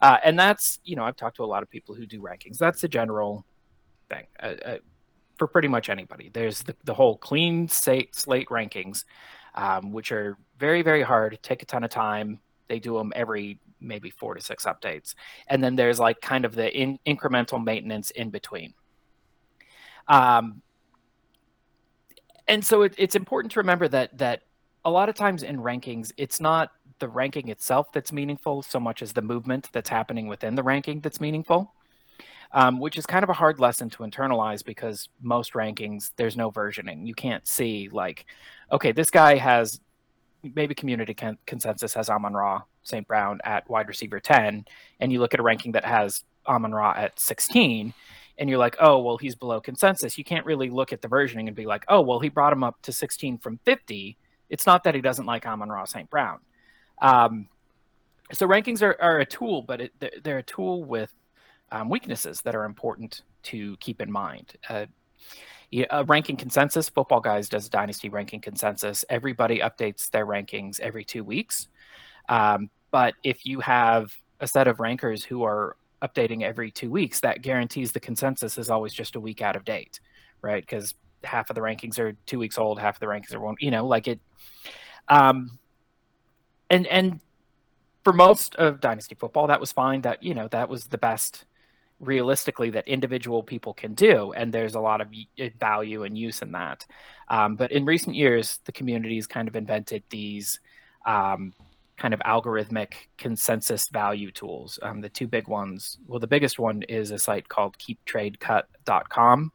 [0.00, 2.58] Uh, and that's, you know, I've talked to a lot of people who do rankings.
[2.58, 3.44] That's the general
[4.08, 4.78] thing uh, uh,
[5.38, 6.30] for pretty much anybody.
[6.32, 9.04] There's the, the whole clean slate, slate rankings,
[9.54, 12.40] um, which are very, very hard, take a ton of time.
[12.68, 15.14] They do them every maybe four to six updates.
[15.48, 18.74] And then there's like kind of the in, incremental maintenance in between.
[20.08, 20.62] Um,
[22.48, 24.42] and so it, it's important to remember that that
[24.84, 29.02] a lot of times in rankings, it's not the ranking itself that's meaningful so much
[29.02, 31.72] as the movement that's happening within the ranking that's meaningful.
[32.52, 36.52] Um, which is kind of a hard lesson to internalize because most rankings there's no
[36.52, 37.04] versioning.
[37.04, 38.24] You can't see like,
[38.70, 39.80] okay, this guy has
[40.54, 43.06] maybe community con- consensus has Amon Ra St.
[43.06, 44.64] Brown at wide receiver 10,
[45.00, 47.92] and you look at a ranking that has Amon Ra at 16,
[48.38, 51.46] and you're like, oh, well, he's below consensus, you can't really look at the versioning
[51.46, 54.16] and be like, oh, well, he brought him up to 16 from 50.
[54.50, 56.08] It's not that he doesn't like Amon Ra St.
[56.10, 56.40] Brown.
[57.00, 57.48] Um,
[58.32, 61.12] so rankings are, are a tool, but it, they're, a tool with
[61.72, 64.54] um, weaknesses that are important to keep in mind.
[64.68, 64.86] Uh,
[65.90, 69.04] a ranking consensus, Football Guys does a dynasty ranking consensus.
[69.08, 71.68] Everybody updates their rankings every two weeks.
[72.28, 77.20] Um, but if you have a set of rankers who are updating every two weeks,
[77.20, 80.00] that guarantees the consensus is always just a week out of date,
[80.42, 80.62] right?
[80.62, 83.56] Because half of the rankings are two weeks old, half of the rankings are one,
[83.58, 84.20] you know, like it.
[85.08, 85.58] Um,
[86.68, 87.20] and and
[88.04, 90.02] for most of dynasty football, that was fine.
[90.02, 91.44] That you know that was the best
[91.98, 95.08] realistically that individual people can do and there's a lot of
[95.58, 96.84] value and use in that
[97.28, 100.60] um, but in recent years the community has kind of invented these
[101.06, 101.54] um,
[101.96, 104.78] kind of algorithmic consensus value tools.
[104.82, 109.52] Um, the two big ones, well, the biggest one is a site called keeptradecut.com.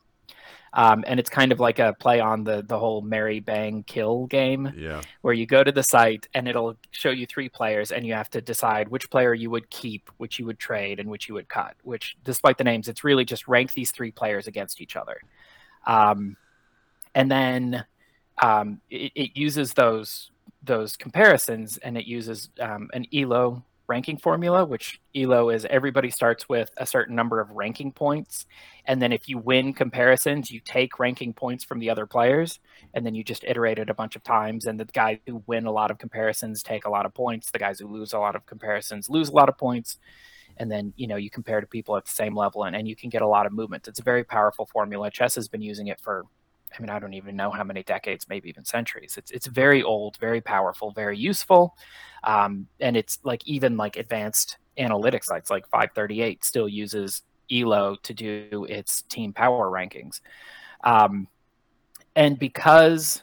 [0.73, 4.25] Um, and it's kind of like a play on the the whole Marry Bang Kill
[4.27, 5.01] game, yeah.
[5.21, 8.29] where you go to the site and it'll show you three players, and you have
[8.29, 11.49] to decide which player you would keep, which you would trade, and which you would
[11.49, 11.75] cut.
[11.83, 15.19] Which, despite the names, it's really just rank these three players against each other,
[15.87, 16.37] um,
[17.15, 17.83] and then
[18.41, 20.31] um, it, it, uses those
[20.63, 26.47] those comparisons and it uses um, an elo ranking formula which elo is everybody starts
[26.47, 28.45] with a certain number of ranking points
[28.85, 32.59] and then if you win comparisons you take ranking points from the other players
[32.93, 35.65] and then you just iterate it a bunch of times and the guys who win
[35.65, 38.35] a lot of comparisons take a lot of points the guys who lose a lot
[38.35, 39.97] of comparisons lose a lot of points
[40.57, 42.95] and then you know you compare to people at the same level and, and you
[42.95, 43.87] can get a lot of movement.
[43.87, 45.09] It's a very powerful formula.
[45.11, 46.25] Chess has been using it for
[46.77, 49.17] I mean, I don't even know how many decades, maybe even centuries.
[49.17, 51.75] It's it's very old, very powerful, very useful,
[52.23, 58.13] um, and it's like even like advanced analytics sites like 538 still uses Elo to
[58.13, 60.21] do its team power rankings,
[60.83, 61.27] um,
[62.15, 63.21] and because,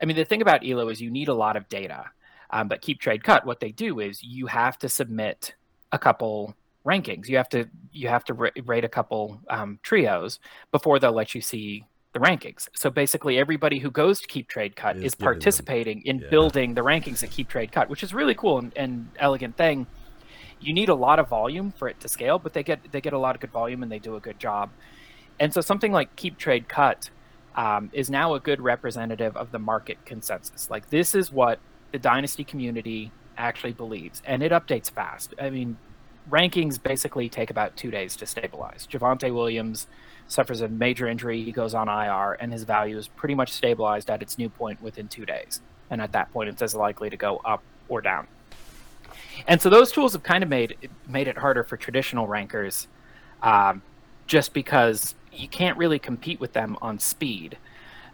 [0.00, 2.04] I mean, the thing about Elo is you need a lot of data,
[2.50, 5.54] um, but Keep Trade Cut, what they do is you have to submit
[5.92, 6.54] a couple
[6.86, 7.28] rankings.
[7.28, 10.40] You have to you have to rate a couple um, trios
[10.72, 12.68] before they'll let you see the rankings.
[12.74, 16.30] So basically, everybody who goes to Keep Trade Cut is, is participating in yeah.
[16.30, 19.86] building the rankings at Keep Trade Cut, which is really cool and, and, elegant thing.
[20.60, 23.12] You need a lot of volume for it to scale, but they get they get
[23.12, 24.70] a lot of good volume and they do a good job.
[25.38, 27.10] And so something like Keep Trade Cut
[27.54, 30.68] um, is now a good representative of the market consensus.
[30.70, 31.60] Like this is what
[31.92, 35.34] the Dynasty community actually believes, and it updates fast.
[35.40, 35.76] I mean,
[36.28, 38.88] rankings basically take about two days to stabilize.
[38.90, 39.86] Javonte Williams
[40.28, 44.10] suffers a major injury, he goes on IR, and his value is pretty much stabilized
[44.10, 45.60] at its new point within two days.
[45.90, 48.28] And at that point, it's as likely to go up or down.
[49.46, 50.76] And so those tools have kind of made
[51.08, 52.88] made it harder for traditional rankers,
[53.42, 53.82] um,
[54.26, 57.56] just because you can't really compete with them on speed.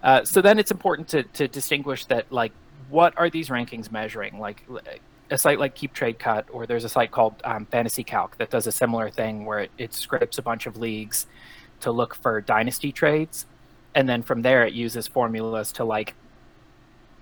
[0.02, 2.52] Uh, so then it's important to, to distinguish that like
[2.90, 4.38] what are these rankings measuring?
[4.38, 4.64] Like
[5.30, 8.50] a site like Keep Trade Cut, or there's a site called um, Fantasy Calc that
[8.50, 11.26] does a similar thing where it, it scrapes a bunch of leagues
[11.84, 13.46] to look for dynasty trades,
[13.94, 16.14] and then from there it uses formulas to like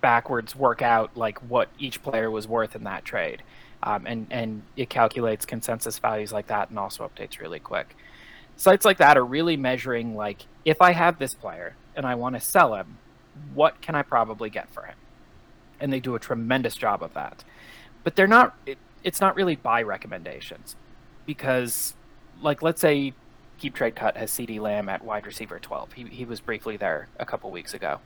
[0.00, 3.42] backwards work out like what each player was worth in that trade,
[3.82, 7.96] um, and and it calculates consensus values like that and also updates really quick.
[8.56, 12.34] Sites like that are really measuring like if I have this player and I want
[12.34, 12.98] to sell him,
[13.54, 14.96] what can I probably get for him?
[15.80, 17.44] And they do a tremendous job of that
[18.04, 18.54] but they're not.
[18.66, 20.76] It, it's not really buy recommendations
[21.26, 21.94] because,
[22.40, 23.14] like, let's say
[23.62, 25.92] Keep Trade Cut has CeeDee Lamb at wide receiver 12.
[25.92, 28.00] He, he was briefly there a couple weeks ago.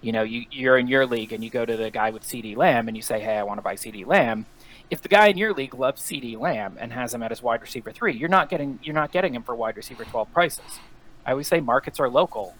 [0.00, 2.56] You know, you, you're in your league and you go to the guy with CeeDee
[2.56, 4.46] Lamb and you say, hey, I want to buy CeeDee Lamb.
[4.88, 7.60] If the guy in your league loves CeeDee Lamb and has him at his wide
[7.60, 10.80] receiver three, you're not getting you're not getting him for wide receiver 12 prices.
[11.26, 12.54] I always say markets are local.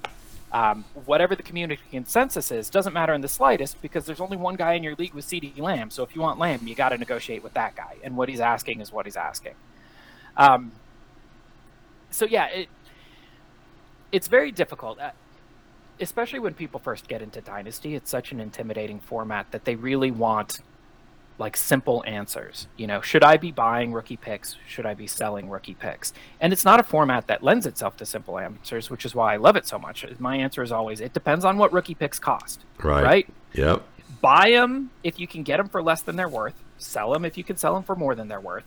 [0.52, 4.56] Um, whatever the community consensus is doesn't matter in the slightest because there's only one
[4.56, 5.88] guy in your league with CeeDee Lamb.
[5.88, 8.40] So if you want Lamb, you got to negotiate with that guy, and what he's
[8.40, 9.54] asking is what he's asking.
[10.36, 10.72] Um,
[12.12, 12.68] so yeah, it
[14.12, 15.11] it's very difficult, uh,
[16.01, 17.94] especially when people first get into Dynasty.
[17.94, 20.61] It's such an intimidating format that they really want
[21.38, 22.68] like simple answers.
[22.77, 24.57] You know, should I be buying rookie picks?
[24.66, 26.12] Should I be selling rookie picks?
[26.40, 29.37] And it's not a format that lends itself to simple answers, which is why I
[29.38, 30.07] love it so much.
[30.18, 32.61] My answer is always it depends on what rookie picks cost.
[32.83, 33.03] Right.
[33.03, 33.29] Right.
[33.55, 33.83] Yep.
[34.20, 36.55] Buy them if you can get them for less than they're worth.
[36.79, 38.64] Sell them if you can sell them for more than they're worth.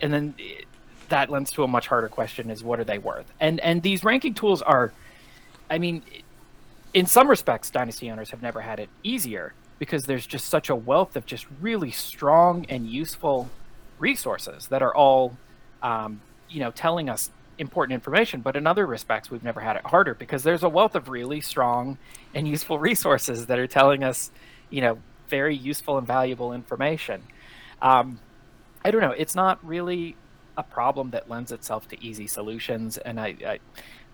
[0.00, 0.66] And then it,
[1.08, 3.30] that lends to a much harder question: is what are they worth?
[3.40, 4.92] And and these ranking tools are,
[5.70, 6.02] I mean,
[6.94, 10.76] in some respects, dynasty owners have never had it easier because there's just such a
[10.76, 13.50] wealth of just really strong and useful
[13.98, 15.36] resources that are all,
[15.82, 18.42] um, you know, telling us important information.
[18.42, 21.40] But in other respects, we've never had it harder because there's a wealth of really
[21.40, 21.98] strong
[22.34, 24.30] and useful resources that are telling us,
[24.70, 27.22] you know, very useful and valuable information.
[27.80, 28.20] Um,
[28.84, 29.12] I don't know.
[29.12, 30.16] It's not really
[30.62, 33.58] a problem that lends itself to easy solutions, and I, I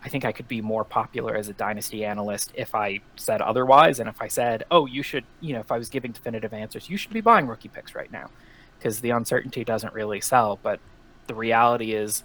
[0.04, 3.98] I think I could be more popular as a dynasty analyst if I said otherwise.
[3.98, 6.88] And if I said, oh, you should, you know, if I was giving definitive answers,
[6.88, 8.30] you should be buying rookie picks right now
[8.78, 10.58] because the uncertainty doesn't really sell.
[10.62, 10.78] But
[11.26, 12.22] the reality is,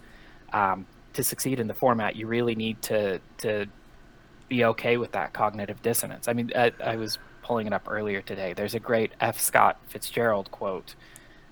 [0.51, 3.65] um, to succeed in the format, you really need to, to
[4.49, 6.27] be okay with that cognitive dissonance.
[6.27, 8.53] I mean, I, I was pulling it up earlier today.
[8.53, 9.39] There's a great F.
[9.39, 10.95] Scott Fitzgerald quote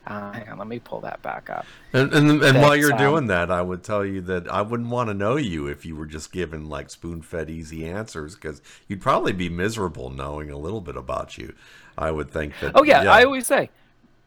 [0.07, 1.65] uh, hang on, let me pull that back up.
[1.93, 4.89] And and, and while you're um, doing that, I would tell you that I wouldn't
[4.89, 9.01] want to know you if you were just given like spoon-fed easy answers because you'd
[9.01, 11.53] probably be miserable knowing a little bit about you.
[11.97, 12.71] I would think that.
[12.73, 13.11] Oh yeah, yeah.
[13.11, 13.69] I always say,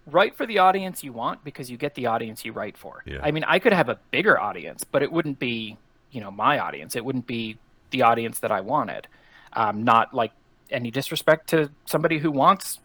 [0.07, 3.03] write for the audience you want because you get the audience you write for.
[3.05, 3.19] Yeah.
[3.23, 5.77] I mean, I could have a bigger audience, but it wouldn't be
[6.13, 6.95] you know my audience.
[6.95, 7.59] It wouldn't be
[7.91, 9.09] the audience that I wanted.
[9.55, 10.33] Um, not like
[10.71, 12.81] any disrespect to somebody who wants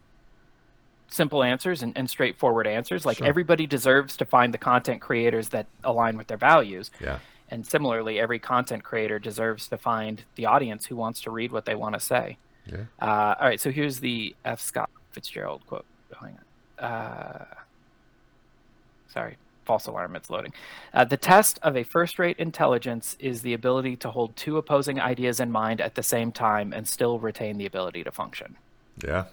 [1.09, 3.05] simple answers and, and straightforward answers.
[3.05, 3.27] Like sure.
[3.27, 6.91] everybody deserves to find the content creators that align with their values.
[6.99, 7.19] Yeah.
[7.49, 11.65] And similarly, every content creator deserves to find the audience who wants to read what
[11.65, 12.37] they want to say.
[12.67, 12.83] Yeah.
[13.01, 13.59] Uh, all right.
[13.59, 14.61] So here's the F.
[14.61, 15.85] Scott Fitzgerald quote.
[16.19, 16.37] Hang
[16.79, 16.85] on.
[16.85, 17.45] Uh,
[19.11, 19.37] sorry.
[19.65, 20.15] False alarm.
[20.15, 20.53] It's loading.
[20.93, 24.99] Uh, the test of a first rate intelligence is the ability to hold two opposing
[24.99, 28.57] ideas in mind at the same time and still retain the ability to function.
[29.03, 29.25] Yeah.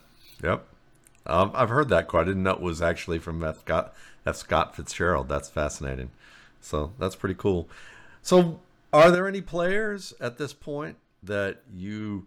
[0.43, 0.67] Yep.
[1.27, 2.23] Um, I've heard that quote.
[2.23, 3.61] I didn't know it was actually from F.
[3.61, 4.37] Scott, F.
[4.37, 5.29] Scott Fitzgerald.
[5.29, 6.11] That's fascinating.
[6.61, 7.69] So that's pretty cool.
[8.23, 8.61] So,
[8.93, 12.27] are there any players at this point that you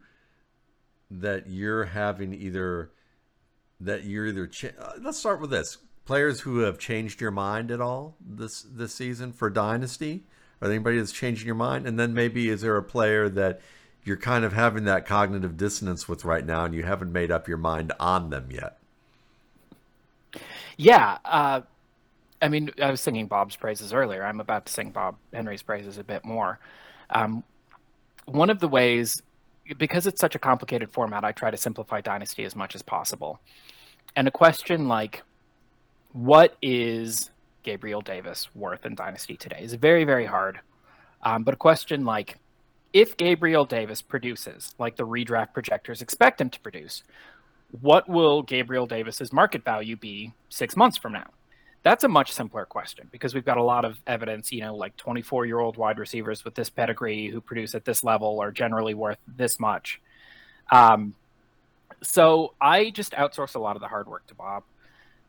[1.11, 2.91] that you're having either
[3.79, 7.71] that you're either cha- uh, let's start with this players who have changed your mind
[7.71, 10.23] at all this this season for dynasty
[10.61, 13.59] are there anybody that's changing your mind and then maybe is there a player that
[14.03, 17.47] you're kind of having that cognitive dissonance with right now and you haven't made up
[17.47, 18.78] your mind on them yet
[20.79, 21.17] yeah.
[21.25, 21.61] Uh,
[22.41, 24.23] I mean, I was singing Bob's praises earlier.
[24.23, 26.57] I'm about to sing Bob Henry's praises a bit more.
[27.09, 27.43] Um,
[28.25, 29.21] one of the ways,
[29.77, 33.41] because it's such a complicated format, I try to simplify Dynasty as much as possible.
[34.15, 35.21] And a question like,
[36.13, 37.29] what is
[37.63, 40.61] Gabriel Davis worth in Dynasty today is very, very hard.
[41.23, 42.37] Um, but a question like,
[42.93, 47.03] if Gabriel Davis produces like the redraft projectors expect him to produce,
[47.81, 51.27] what will Gabriel Davis's market value be six months from now?
[51.83, 54.97] That's a much simpler question because we've got a lot of evidence, you know, like
[54.97, 58.93] 24 year old wide receivers with this pedigree who produce at this level are generally
[58.93, 60.01] worth this much.
[60.71, 61.15] Um,
[62.01, 64.63] so I just outsource a lot of the hard work to Bob.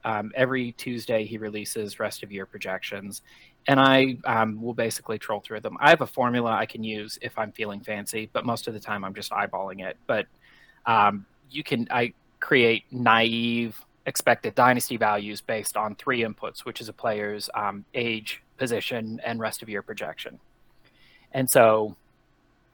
[0.04, 3.20] Um, every Tuesday, he releases rest of year projections,
[3.68, 5.76] and I um, will basically troll through them.
[5.78, 8.80] I have a formula I can use if I'm feeling fancy, but most of the
[8.80, 9.98] time I'm just eyeballing it.
[10.06, 10.26] But
[10.86, 16.88] um, you can I create naive expected dynasty values based on three inputs, which is
[16.88, 20.38] a player's um, age, position, and rest of year projection.
[21.32, 21.96] And so,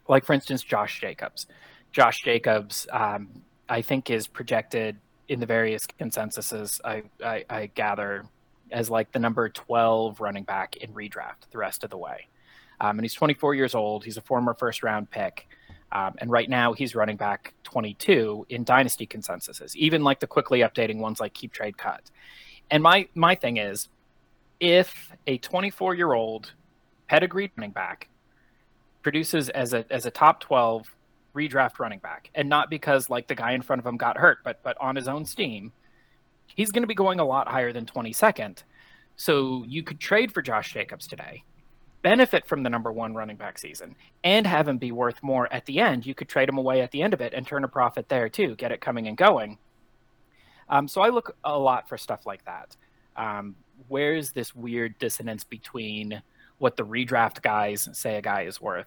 [0.08, 1.46] like for instance, Josh Jacobs.
[1.92, 3.28] Josh Jacobs, um,
[3.68, 4.96] I think, is projected
[5.28, 8.26] in the various consensuses I, I, I gather
[8.70, 12.28] as like the number 12 running back in redraft the rest of the way.
[12.80, 14.04] Um, and he's 24 years old.
[14.04, 15.48] He's a former first round pick.
[15.92, 20.60] Um, and right now he's running back 22 in dynasty consensuses, even like the quickly
[20.60, 22.02] updating ones like Keep Trade Cut.
[22.70, 23.88] And my my thing is,
[24.58, 26.52] if a 24 year old
[27.08, 28.08] pedigreed running back
[29.02, 30.92] produces as a as a top 12
[31.34, 34.38] redraft running back, and not because like the guy in front of him got hurt,
[34.42, 35.72] but but on his own steam,
[36.46, 38.64] he's going to be going a lot higher than 22nd.
[39.16, 41.44] So you could trade for Josh Jacobs today,
[42.06, 45.66] benefit from the number one running back season, and have him be worth more at
[45.66, 46.06] the end.
[46.06, 48.28] You could trade him away at the end of it and turn a profit there
[48.28, 49.58] too, get it coming and going.
[50.68, 52.76] Um, so I look a lot for stuff like that.
[53.16, 53.56] Um,
[53.88, 56.22] where's this weird dissonance between
[56.58, 58.86] what the redraft guys say a guy is worth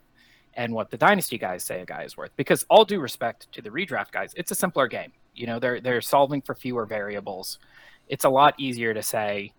[0.54, 2.32] and what the dynasty guys say a guy is worth.
[2.38, 5.12] Because all due respect to the redraft guys, it's a simpler game.
[5.36, 7.60] You know, they're they're solving for fewer variables.
[8.08, 9.52] It's a lot easier to say,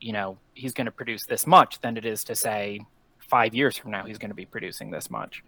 [0.00, 2.80] you know, he's going to produce this much than it is to say
[3.28, 5.44] five years from now he's going to be producing this much.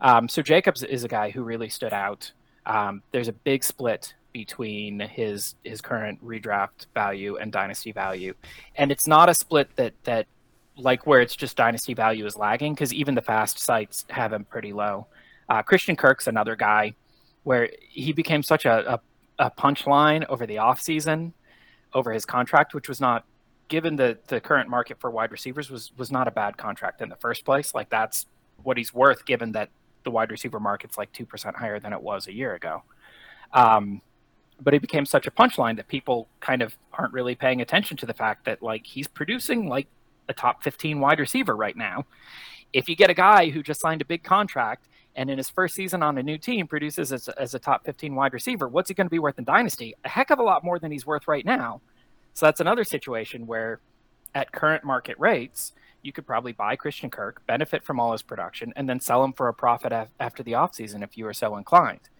[0.00, 2.30] Um, so Jacobs is a guy who really stood out.
[2.66, 8.34] Um, there's a big split between his his current redraft value and dynasty value,
[8.76, 10.26] and it's not a split that that
[10.76, 14.44] like where it's just dynasty value is lagging because even the fast sites have him
[14.44, 15.06] pretty low.
[15.48, 16.94] Uh, Christian Kirk's another guy
[17.44, 19.00] where he became such a, a,
[19.38, 21.32] a punchline over the offseason,
[21.92, 23.24] over his contract, which was not
[23.68, 27.08] given the the current market for wide receivers was was not a bad contract in
[27.08, 27.74] the first place.
[27.74, 28.26] Like that's
[28.62, 29.70] what he's worth, given that
[30.04, 32.82] the wide receiver market's like two percent higher than it was a year ago.
[33.52, 34.00] Um,
[34.60, 38.06] but he became such a punchline that people kind of aren't really paying attention to
[38.06, 39.88] the fact that like he's producing like
[40.28, 42.06] a top 15 wide receiver right now.
[42.72, 45.74] If you get a guy who just signed a big contract and in his first
[45.74, 48.94] season on a new team produces as, as a top 15 wide receiver, what's he
[48.94, 49.94] going to be worth in Dynasty?
[50.04, 51.80] A heck of a lot more than he's worth right now.
[52.34, 53.80] So that's another situation where
[54.34, 55.72] at current market rates,
[56.02, 59.32] you could probably buy Christian Kirk, benefit from all his production, and then sell him
[59.32, 62.10] for a profit af- after the offseason if you are so inclined.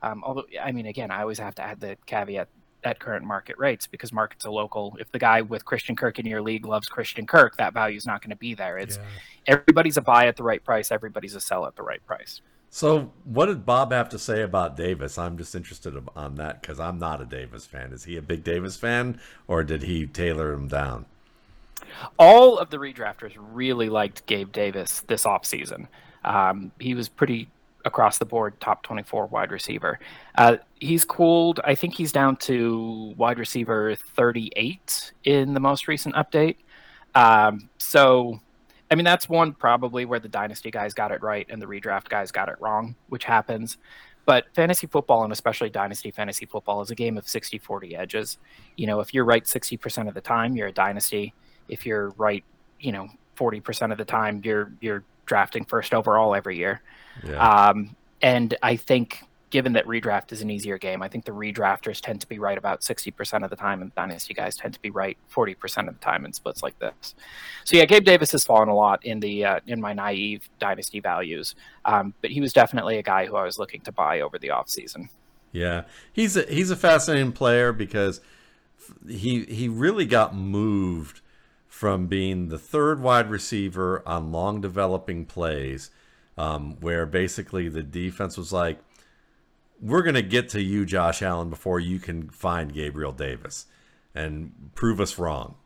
[0.00, 2.48] Um, although, I mean, again, I always have to add the caveat
[2.84, 4.96] at current market rates because markets are local.
[5.00, 8.06] If the guy with Christian Kirk in your league loves Christian Kirk, that value is
[8.06, 8.78] not going to be there.
[8.78, 9.54] It's yeah.
[9.58, 12.40] everybody's a buy at the right price, everybody's a sell at the right price.
[12.74, 15.16] So, what did Bob have to say about Davis?
[15.16, 17.92] I'm just interested on that because I'm not a Davis fan.
[17.92, 21.06] Is he a big Davis fan, or did he tailor him down?
[22.18, 25.86] All of the redrafters really liked Gabe Davis this offseason.
[26.24, 27.46] Um, he was pretty
[27.84, 30.00] across the board top 24 wide receiver.
[30.34, 31.60] Uh, he's cooled.
[31.62, 36.56] I think he's down to wide receiver 38 in the most recent update.
[37.14, 38.40] Um, so,
[38.94, 42.08] I mean, that's one probably where the dynasty guys got it right and the redraft
[42.08, 43.76] guys got it wrong, which happens.
[44.24, 48.38] But fantasy football and especially dynasty fantasy football is a game of 60 40 edges.
[48.76, 51.34] You know, if you're right 60% of the time, you're a dynasty.
[51.68, 52.44] If you're right,
[52.78, 56.80] you know, 40% of the time, you're you're drafting first overall every year.
[57.26, 57.38] Yeah.
[57.38, 59.24] Um, and I think
[59.54, 62.58] given that redraft is an easier game, I think the redrafters tend to be right
[62.58, 66.00] about 60% of the time, and dynasty guys tend to be right 40% of the
[66.00, 67.14] time in splits like this.
[67.62, 70.98] So yeah, Gabe Davis has fallen a lot in the uh, in my naive dynasty
[70.98, 74.40] values, um, but he was definitely a guy who I was looking to buy over
[74.40, 75.08] the offseason.
[75.52, 78.20] Yeah, he's a, he's a fascinating player because
[79.08, 81.20] he he really got moved
[81.68, 85.92] from being the third wide receiver on long developing plays
[86.36, 88.80] um, where basically the defense was like,
[89.80, 93.66] we're going to get to you, Josh Allen, before you can find Gabriel Davis
[94.14, 95.56] and prove us wrong.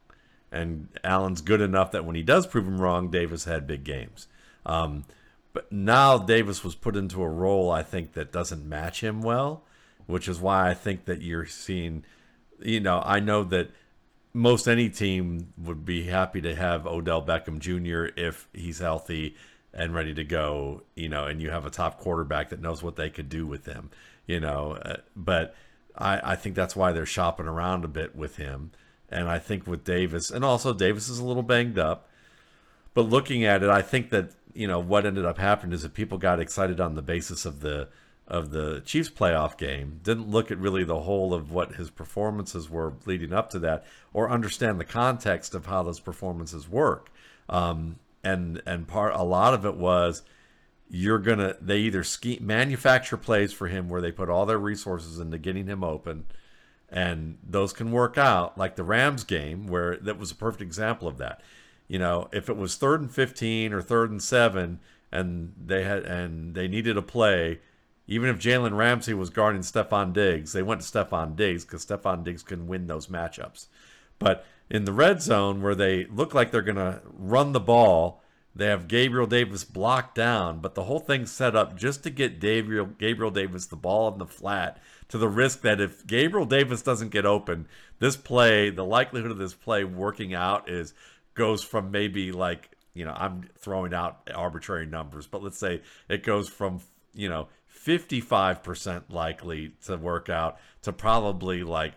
[0.50, 4.26] And Allen's good enough that when he does prove him wrong, Davis had big games.
[4.64, 5.04] Um,
[5.52, 9.64] but now Davis was put into a role, I think, that doesn't match him well,
[10.06, 12.04] which is why I think that you're seeing,
[12.60, 13.70] you know, I know that
[14.32, 18.12] most any team would be happy to have Odell Beckham Jr.
[18.18, 19.36] if he's healthy
[19.72, 22.96] and ready to go, you know, and you have a top quarterback that knows what
[22.96, 23.90] they could do with them,
[24.26, 24.78] you know.
[24.82, 25.54] Uh, but
[25.96, 28.72] I, I think that's why they're shopping around a bit with him.
[29.10, 32.08] And I think with Davis, and also Davis is a little banged up.
[32.94, 35.94] But looking at it, I think that you know what ended up happening is that
[35.94, 37.88] people got excited on the basis of the
[38.26, 42.68] of the Chiefs playoff game, didn't look at really the whole of what his performances
[42.68, 47.10] were leading up to that, or understand the context of how those performances work.
[47.48, 47.98] Um,
[48.28, 50.22] and and part a lot of it was
[50.88, 55.18] you're gonna they either ski, manufacture plays for him where they put all their resources
[55.18, 56.26] into getting him open,
[56.88, 61.08] and those can work out like the Rams game where that was a perfect example
[61.08, 61.42] of that.
[61.86, 66.04] You know, if it was third and fifteen or third and seven, and they had
[66.04, 67.60] and they needed a play
[68.10, 72.24] even if Jalen Ramsey was guarding Stefon Diggs, they went to Stefon Diggs because Stefon
[72.24, 73.66] Diggs can win those matchups.
[74.18, 78.22] But in the red zone, where they look like they're going to run the ball,
[78.54, 82.40] they have Gabriel Davis blocked down, but the whole thing's set up just to get
[82.40, 86.82] Gabriel Gabriel Davis the ball in the flat to the risk that if Gabriel Davis
[86.82, 90.92] doesn't get open, this play, the likelihood of this play working out is
[91.34, 96.24] goes from maybe like, you know, I'm throwing out arbitrary numbers, but let's say it
[96.24, 96.80] goes from,
[97.14, 97.48] you know,
[97.86, 101.94] 55% likely to work out to probably like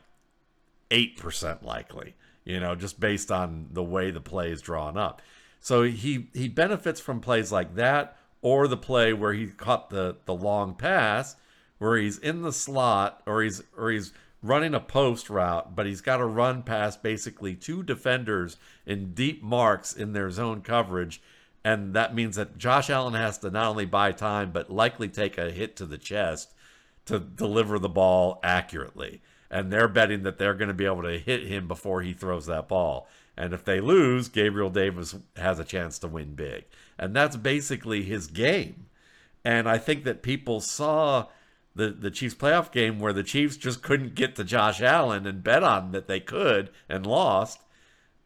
[0.91, 5.21] 8% likely, you know, just based on the way the play is drawn up.
[5.59, 10.17] So he he benefits from plays like that or the play where he caught the
[10.25, 11.35] the long pass
[11.77, 14.13] where he's in the slot or he's or he's
[14.43, 19.43] running a post route, but he's got to run past basically two defenders in deep
[19.43, 21.21] marks in their zone coverage
[21.63, 25.37] and that means that Josh Allen has to not only buy time, but likely take
[25.37, 26.53] a hit to the chest
[27.05, 29.21] to deliver the ball accurately.
[29.51, 32.47] And they're betting that they're going to be able to hit him before he throws
[32.47, 33.07] that ball.
[33.37, 36.65] And if they lose, Gabriel Davis has a chance to win big.
[36.97, 38.87] And that's basically his game.
[39.43, 41.27] And I think that people saw
[41.75, 45.43] the, the Chiefs playoff game where the Chiefs just couldn't get to Josh Allen and
[45.43, 47.61] bet on that they could and lost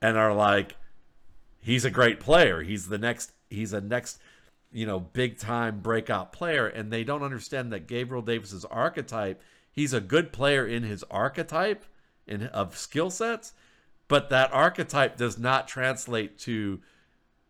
[0.01, 0.76] and are like,
[1.61, 2.61] he's a great player.
[2.61, 4.19] He's the next he's a next
[4.71, 9.41] you know big time breakout player and they don't understand that Gabriel Davis's archetype,
[9.76, 11.86] he's a good player in his archetype
[12.26, 13.53] in of skill sets,
[14.07, 16.82] but that archetype does not translate to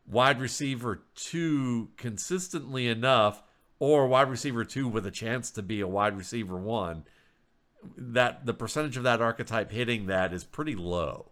[0.08, 3.44] wide receiver 2 consistently enough
[3.80, 7.04] or wide receiver 2 with a chance to be a wide receiver 1
[7.98, 11.32] that the percentage of that archetype hitting that is pretty low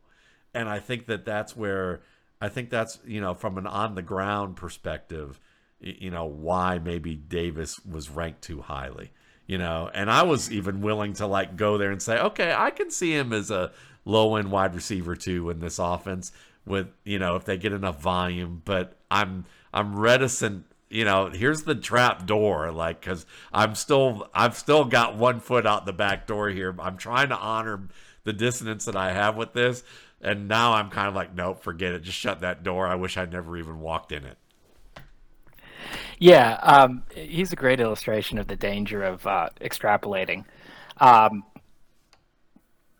[0.53, 2.01] and i think that that's where
[2.43, 5.39] I think that's you know from an on the ground perspective,
[5.79, 9.13] you know why maybe Davis was ranked too highly.
[9.45, 12.69] You know, and I was even willing to like go there and say, okay, I
[12.71, 13.71] can see him as a
[14.05, 16.31] low end wide receiver too in this offense
[16.65, 18.61] with you know if they get enough volume.
[18.63, 24.55] But I'm I'm reticent you know, here's the trap door, like, because I'm still, I've
[24.55, 26.75] still got one foot out the back door here.
[26.79, 27.87] I'm trying to honor
[28.25, 29.83] the dissonance that I have with this,
[30.21, 32.03] and now I'm kind of like, nope, forget it.
[32.03, 32.85] Just shut that door.
[32.85, 34.37] I wish I'd never even walked in it.
[36.19, 40.45] Yeah, um, he's a great illustration of the danger of uh, extrapolating.
[40.97, 41.43] Um,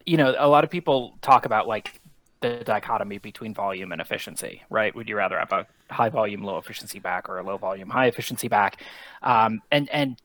[0.05, 2.01] you know, a lot of people talk about like
[2.41, 4.93] the dichotomy between volume and efficiency, right?
[4.95, 8.07] Would you rather have a high volume, low efficiency back or a low volume, high
[8.07, 8.81] efficiency back?
[9.21, 10.21] Um, and and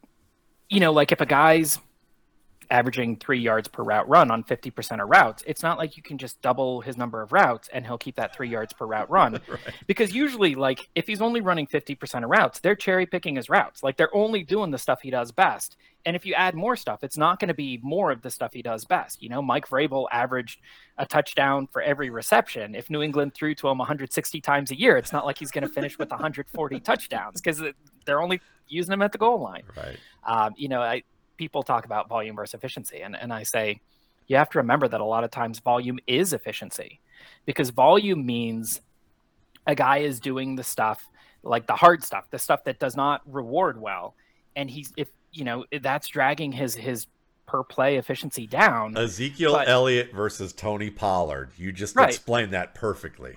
[0.69, 1.79] you know, like if a guy's
[2.71, 5.43] averaging three yards per route run on 50% of routes.
[5.47, 8.35] It's not like you can just double his number of routes and he'll keep that
[8.35, 9.41] three yards per route run.
[9.49, 9.61] right.
[9.87, 13.83] Because usually, like, if he's only running 50% of routes, they're cherry picking his routes.
[13.83, 15.77] Like, they're only doing the stuff he does best.
[16.05, 18.53] And if you add more stuff, it's not going to be more of the stuff
[18.53, 19.23] he does best.
[19.23, 20.61] You know, Mike Vrabel averaged
[20.97, 22.75] a touchdown for every reception.
[22.75, 25.67] If New England threw to him 160 times a year, it's not like he's going
[25.67, 27.63] to finish with 140 touchdowns because
[28.07, 29.65] they're only using him at the goal line.
[29.77, 29.99] Right.
[30.25, 31.03] Um, you know, I,
[31.39, 33.01] people talk about volume versus efficiency.
[33.01, 33.81] And, and I say,
[34.27, 37.01] you have to remember that a lot of times volume is efficiency
[37.47, 38.83] because volume means
[39.67, 41.09] a guy is doing the stuff
[41.43, 44.15] like the hard stuff, the stuff that does not reward well.
[44.57, 47.07] And he's, if, you know, that's dragging his, his
[47.47, 48.97] per play efficiency down.
[48.97, 51.51] Ezekiel but, Elliott versus Tony Pollard.
[51.57, 52.09] You just right.
[52.09, 53.37] explained that perfectly.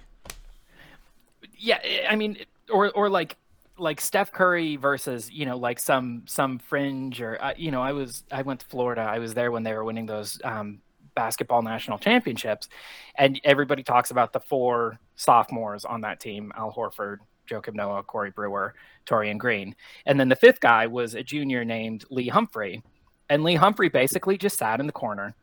[1.58, 1.80] Yeah.
[2.10, 2.38] I mean,
[2.70, 3.38] or, or like
[3.82, 7.92] like Steph Curry versus you know like some some fringe or uh, you know I
[7.92, 9.02] was I went to Florida.
[9.02, 10.82] I was there when they were winning those um,
[11.16, 12.70] basketball national championships,
[13.16, 17.18] and everybody talks about the four sophomores on that team: Al Horford,
[17.50, 18.76] Joakim Noah, Corey Brewer,
[19.06, 19.76] Taurean Green,
[20.06, 22.84] and then the fifth guy was a junior named Lee Humphrey,
[23.30, 25.36] and Lee Humphrey basically just sat in the corner.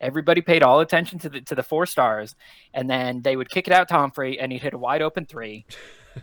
[0.00, 2.36] Everybody paid all attention to the to the four stars,
[2.72, 5.26] and then they would kick it out to Humphrey, and he'd hit a wide open
[5.26, 5.66] three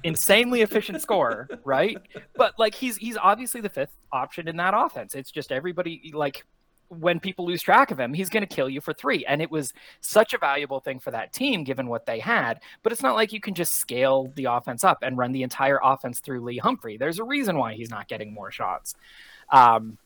[0.04, 1.98] insanely efficient scorer, right?
[2.36, 5.16] But like he's he's obviously the fifth option in that offense.
[5.16, 6.46] It's just everybody like
[6.90, 9.26] when people lose track of him, he's going to kill you for three.
[9.26, 12.62] And it was such a valuable thing for that team, given what they had.
[12.82, 15.80] But it's not like you can just scale the offense up and run the entire
[15.84, 16.98] offense through Lee Humphrey.
[16.98, 18.96] There's a reason why he's not getting more shots.
[19.52, 19.98] Um,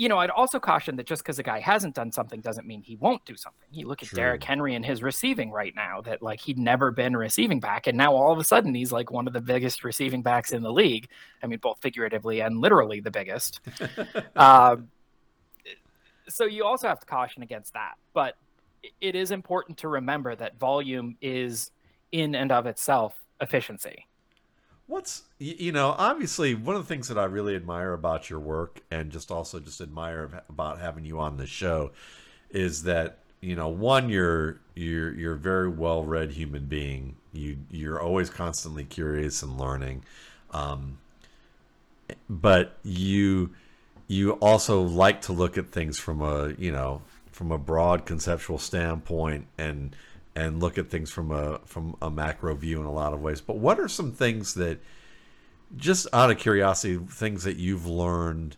[0.00, 2.80] you know, I'd also caution that just because a guy hasn't done something doesn't mean
[2.80, 3.68] he won't do something.
[3.70, 4.16] You look at True.
[4.16, 7.98] Derrick Henry and his receiving right now, that like he'd never been receiving back, and
[7.98, 10.72] now all of a sudden he's like one of the biggest receiving backs in the
[10.72, 11.10] league.
[11.42, 13.60] I mean, both figuratively and literally the biggest.
[14.36, 14.88] um,
[16.30, 17.96] so you also have to caution against that.
[18.14, 18.36] But
[19.02, 21.72] it is important to remember that volume is
[22.10, 24.06] in and of itself efficiency.
[24.90, 28.80] What's you know obviously one of the things that I really admire about your work
[28.90, 31.92] and just also just admire about having you on the show
[32.50, 37.14] is that you know one you're you're you're a very well read human being.
[37.32, 40.02] You you're always constantly curious and learning.
[40.50, 40.98] Um,
[42.28, 43.50] but you
[44.08, 48.58] you also like to look at things from a you know from a broad conceptual
[48.58, 49.94] standpoint and
[50.34, 53.40] and look at things from a from a macro view in a lot of ways.
[53.40, 54.80] But what are some things that
[55.76, 58.56] just out of curiosity things that you've learned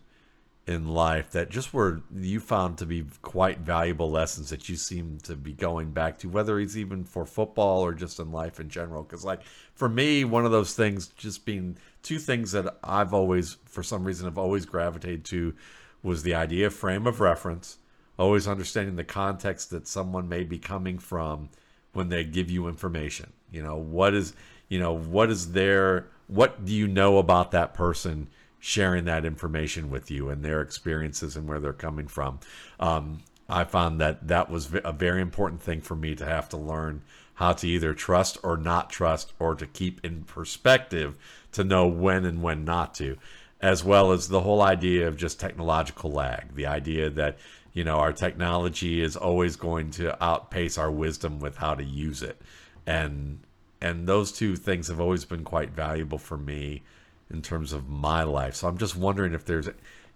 [0.65, 5.17] in life that just were you found to be quite valuable lessons that you seem
[5.21, 8.69] to be going back to whether it's even for football or just in life in
[8.69, 9.03] general?
[9.03, 9.41] Because like
[9.75, 14.03] for me one of those things just being two things that I've always, for some
[14.03, 15.53] reason, have always gravitated to
[16.01, 17.77] was the idea of frame of reference,
[18.19, 21.49] always understanding the context that someone may be coming from
[21.93, 23.31] when they give you information.
[23.51, 24.33] You know, what is,
[24.67, 28.27] you know, what is their, what do you know about that person
[28.59, 32.39] sharing that information with you and their experiences and where they're coming from?
[32.79, 36.57] Um, I found that that was a very important thing for me to have to
[36.57, 37.01] learn
[37.35, 41.17] how to either trust or not trust or to keep in perspective
[41.51, 43.17] to know when and when not to,
[43.61, 47.37] as well as the whole idea of just technological lag, the idea that
[47.73, 52.21] you know our technology is always going to outpace our wisdom with how to use
[52.21, 52.41] it,
[52.85, 53.39] and
[53.81, 56.83] and those two things have always been quite valuable for me
[57.29, 58.55] in terms of my life.
[58.55, 59.67] So I'm just wondering if there's,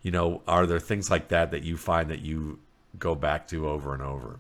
[0.02, 2.60] you know, are there things like that that you find that you
[2.98, 4.40] go back to over and over?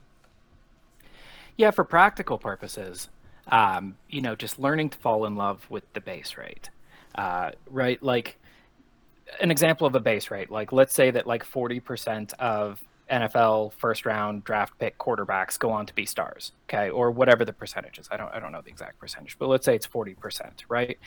[1.57, 3.09] Yeah, for practical purposes,
[3.47, 6.69] um, you know, just learning to fall in love with the base rate
[7.17, 8.01] uh, right?
[8.01, 8.37] Like
[9.41, 14.05] an example of a base rate, like let's say that like 40% of NFL first
[14.05, 18.07] round draft pick quarterbacks go on to be stars, okay, or whatever the percentage is.
[18.11, 20.97] I don't I don't know the exact percentage, but let's say it's 40%, right?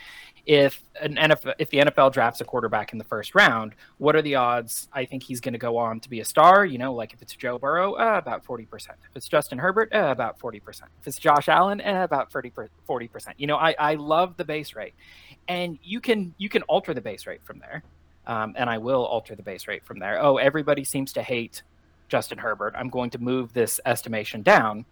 [0.47, 4.23] If an NFL if the NFL drafts a quarterback in the first round, what are
[4.23, 6.95] the odds I think he's going to go on to be a star, you know,
[6.95, 8.67] like if it's Joe Burrow, uh, about 40%.
[8.73, 10.61] If it's Justin Herbert, uh, about 40%.
[11.01, 12.51] If it's Josh Allen, uh, about 30
[12.89, 13.35] 40%.
[13.37, 14.95] You know, I I love the base rate.
[15.49, 17.83] And you can you can alter the base rate from there.
[18.27, 20.23] Um, and I will alter the base rate from there.
[20.23, 21.63] Oh, everybody seems to hate
[22.11, 22.75] Justin Herbert.
[22.77, 24.85] I'm going to move this estimation down.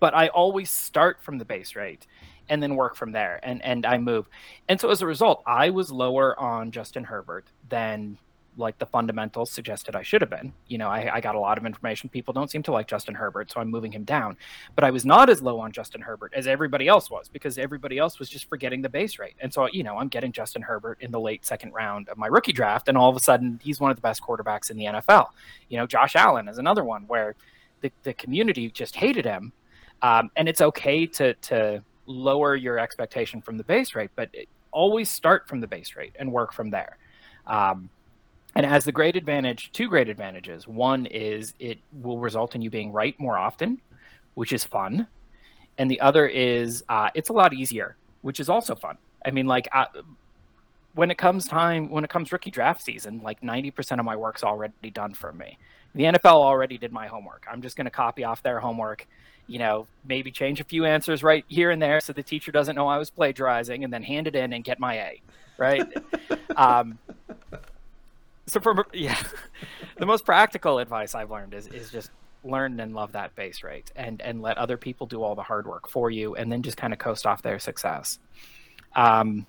[0.00, 2.06] But I always start from the base rate
[2.48, 4.28] and then work from there and, and I move.
[4.68, 8.18] And so as a result, I was lower on Justin Herbert than
[8.60, 10.52] like the fundamentals suggested I should have been.
[10.68, 12.08] You know, I, I, got a lot of information.
[12.08, 14.36] People don't seem to like Justin Herbert, so I'm moving him down.
[14.76, 17.98] But I was not as low on Justin Herbert as everybody else was because everybody
[17.98, 19.34] else was just forgetting the base rate.
[19.40, 22.28] And so, you know, I'm getting Justin Herbert in the late second round of my
[22.28, 24.84] rookie draft, and all of a sudden he's one of the best quarterbacks in the
[24.84, 25.28] NFL.
[25.68, 27.34] You know, Josh Allen is another one where
[27.80, 29.52] the, the community just hated him.
[30.02, 34.30] Um, and it's okay to to lower your expectation from the base rate, but
[34.72, 36.96] always start from the base rate and work from there.
[37.46, 37.90] Um,
[38.54, 40.66] and has the great advantage, two great advantages.
[40.66, 43.80] One is it will result in you being right more often,
[44.34, 45.06] which is fun.
[45.78, 48.98] And the other is uh, it's a lot easier, which is also fun.
[49.24, 49.86] I mean, like uh,
[50.94, 54.42] when it comes time, when it comes rookie draft season, like 90% of my work's
[54.42, 55.56] already done for me.
[55.94, 57.46] The NFL already did my homework.
[57.50, 59.06] I'm just going to copy off their homework,
[59.46, 62.76] you know, maybe change a few answers right here and there so the teacher doesn't
[62.76, 65.22] know I was plagiarizing and then hand it in and get my A,
[65.58, 65.86] right?
[66.56, 66.98] um,
[68.50, 69.20] so for yeah,
[69.96, 72.10] the most practical advice I've learned is is just
[72.42, 75.66] learn and love that base rate and and let other people do all the hard
[75.66, 78.18] work for you and then just kind of coast off their success.
[78.96, 79.46] Um,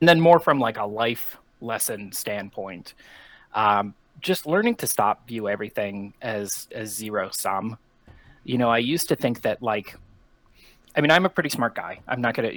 [0.00, 2.94] and then more from like a life lesson standpoint,
[3.54, 7.78] um, just learning to stop view everything as as zero sum.
[8.44, 9.96] You know, I used to think that like,
[10.96, 12.00] I mean, I'm a pretty smart guy.
[12.08, 12.50] I'm not gonna.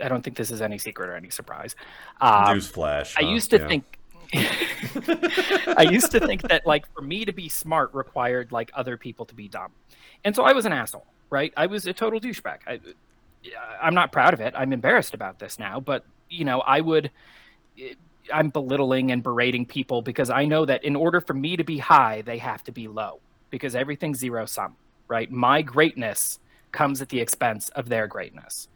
[0.00, 1.74] I don't think this is any secret or any surprise.
[2.20, 3.14] Um, Newsflash.
[3.14, 3.26] Huh?
[3.26, 3.66] I used to yeah.
[3.66, 3.97] think
[4.34, 9.24] I used to think that like for me to be smart required like other people
[9.26, 9.72] to be dumb.
[10.24, 11.52] And so I was an asshole, right?
[11.56, 12.58] I was a total douchebag.
[12.66, 12.80] I,
[13.80, 14.54] I'm not proud of it.
[14.56, 17.10] I'm embarrassed about this now, but you know, I would
[17.78, 17.94] eh,
[18.32, 21.78] I'm belittling and berating people because I know that in order for me to be
[21.78, 23.20] high, they have to be low
[23.50, 24.76] because everything's zero sum,
[25.08, 25.30] right?
[25.30, 26.38] My greatness
[26.72, 28.68] comes at the expense of their greatness.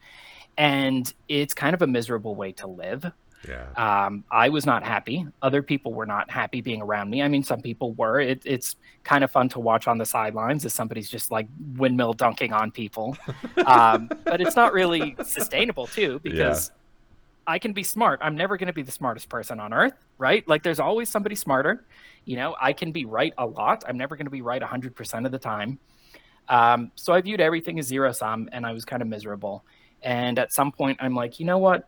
[0.57, 3.11] And it's kind of a miserable way to live.
[3.47, 4.05] Yeah.
[4.05, 5.25] Um, I was not happy.
[5.41, 7.21] Other people were not happy being around me.
[7.21, 8.19] I mean, some people were.
[8.19, 12.13] It, it's kind of fun to watch on the sidelines as somebody's just like windmill
[12.13, 13.17] dunking on people.
[13.65, 16.71] Um, but it's not really sustainable, too, because
[17.47, 18.19] I can be smart.
[18.21, 20.45] I'm never going to be the smartest person on earth, right?
[20.47, 21.85] Like, there's always somebody smarter.
[22.25, 23.83] You know, I can be right a lot.
[23.87, 25.79] I'm never going to be right 100% of the time.
[26.49, 29.63] Um, so I viewed everything as zero sum and I was kind of miserable.
[30.01, 31.87] And at some point, I'm like, you know what?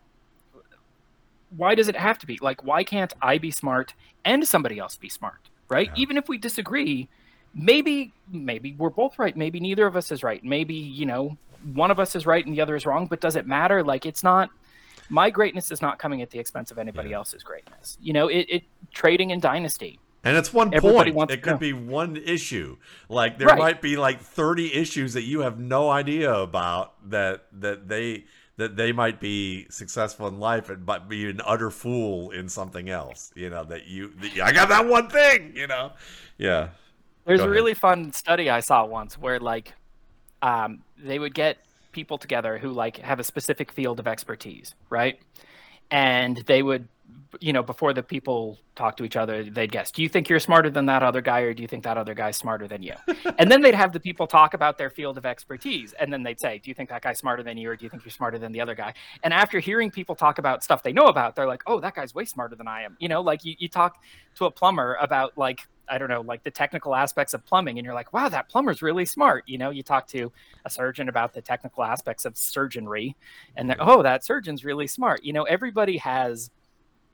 [1.56, 2.38] Why does it have to be?
[2.42, 3.94] Like, why can't I be smart
[4.24, 5.88] and somebody else be smart, right?
[5.96, 6.02] Yeah.
[6.02, 7.08] Even if we disagree,
[7.54, 9.36] maybe maybe we're both right.
[9.36, 10.44] Maybe neither of us is right.
[10.44, 11.38] Maybe you know
[11.74, 13.08] one of us is right and the other is wrong.
[13.08, 13.84] But does it matter?
[13.84, 14.50] Like, it's not.
[15.10, 17.18] My greatness is not coming at the expense of anybody Yeah.
[17.18, 17.98] else's greatness.
[18.02, 20.00] You know, it, it trading in dynasty.
[20.24, 21.16] And it's one Everybody point.
[21.16, 21.58] wants It could know.
[21.60, 22.78] be one issue.
[23.08, 23.60] Like there Right.
[23.60, 28.26] might be like 30 issues that you have no idea about that that they
[28.58, 32.90] that they might be successful in life and but be an utter fool in something
[32.90, 33.32] else.
[33.36, 35.54] You know that you that, I got that one thing.
[35.56, 35.92] You know,
[36.38, 36.70] yeah.
[37.26, 37.56] There's Go a ahead.
[37.56, 39.74] really fun study I saw once where like
[40.42, 41.58] um, they would get
[41.92, 45.20] people together who like have a specific field of expertise, right?
[45.90, 46.88] And they would,
[47.40, 50.40] you know, before the people talk to each other, they'd guess, do you think you're
[50.40, 52.94] smarter than that other guy, or do you think that other guy's smarter than you?
[53.38, 56.40] and then they'd have the people talk about their field of expertise, and then they'd
[56.40, 58.38] say, do you think that guy's smarter than you, or do you think you're smarter
[58.38, 58.94] than the other guy?
[59.24, 62.14] And after hearing people talk about stuff they know about, they're like, oh, that guy's
[62.16, 62.96] way smarter than I am.
[63.00, 64.02] You know, like you, you talk
[64.36, 67.86] to a plumber about like I don't know, like the technical aspects of plumbing, and
[67.86, 69.44] you're like, wow, that plumber's really smart.
[69.48, 70.32] You know, you talk to
[70.66, 73.16] a surgeon about the technical aspects of surgery,
[73.56, 75.24] and oh, that surgeon's really smart.
[75.24, 76.50] You know, everybody has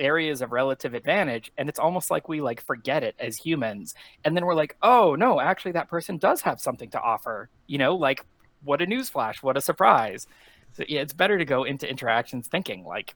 [0.02, 3.96] areas of relative advantage, and it's almost like we like forget it as humans,
[4.26, 7.50] and then we're like, oh no, actually, that person does have something to offer.
[7.68, 8.26] You know, like
[8.64, 10.28] what a newsflash, what a surprise.
[10.74, 13.16] So yeah, it's better to go into interactions thinking like,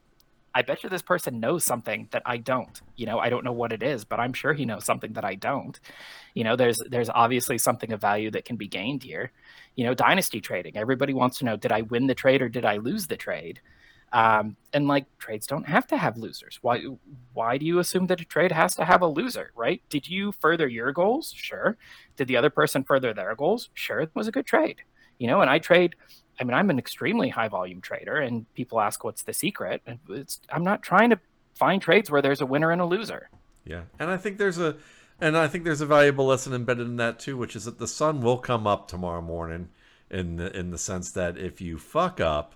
[0.54, 2.80] I bet you this person knows something that I don't.
[2.96, 5.24] You know, I don't know what it is, but I'm sure he knows something that
[5.24, 5.78] I don't.
[6.32, 9.32] You know, there's there's obviously something of value that can be gained here.
[9.74, 10.78] You know, dynasty trading.
[10.78, 13.60] Everybody wants to know: did I win the trade or did I lose the trade?
[14.12, 16.58] Um, and like trades don't have to have losers.
[16.62, 16.82] Why
[17.34, 19.82] why do you assume that a trade has to have a loser, right?
[19.90, 21.32] Did you further your goals?
[21.36, 21.76] Sure.
[22.16, 23.68] Did the other person further their goals?
[23.74, 24.00] Sure.
[24.00, 24.82] It was a good trade.
[25.18, 25.96] You know, and I trade
[26.38, 29.82] I mean, I'm an extremely high volume trader, and people ask what's the secret.
[29.86, 31.20] And it's I'm not trying to
[31.54, 33.30] find trades where there's a winner and a loser.
[33.64, 34.76] Yeah, and I think there's a,
[35.20, 37.88] and I think there's a valuable lesson embedded in that too, which is that the
[37.88, 39.70] sun will come up tomorrow morning,
[40.10, 42.54] in the in the sense that if you fuck up,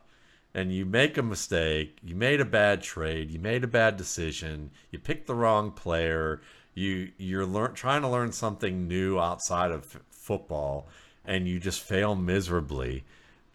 [0.55, 4.71] and you make a mistake, you made a bad trade, you made a bad decision,
[4.91, 6.41] you picked the wrong player,
[6.75, 10.89] you you're learn trying to learn something new outside of f- football,
[11.25, 13.05] and you just fail miserably,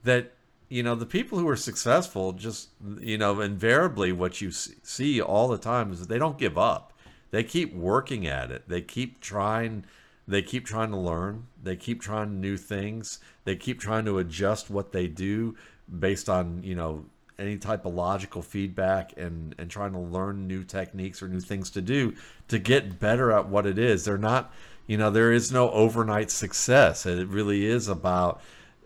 [0.04, 0.34] that
[0.70, 2.70] you know the people who are successful just
[3.00, 6.94] you know invariably what you see all the time is they don't give up.
[7.32, 8.70] They keep working at it.
[8.70, 9.86] They keep trying
[10.28, 11.48] they keep trying to learn.
[11.62, 13.20] They keep trying new things.
[13.44, 15.56] They keep trying to adjust what they do
[16.00, 17.06] based on you know
[17.38, 21.70] any type of logical feedback and and trying to learn new techniques or new things
[21.70, 22.14] to do
[22.48, 24.06] to get better at what it is.
[24.06, 24.54] They're not
[24.88, 27.06] you know there is no overnight success.
[27.06, 28.42] It really is about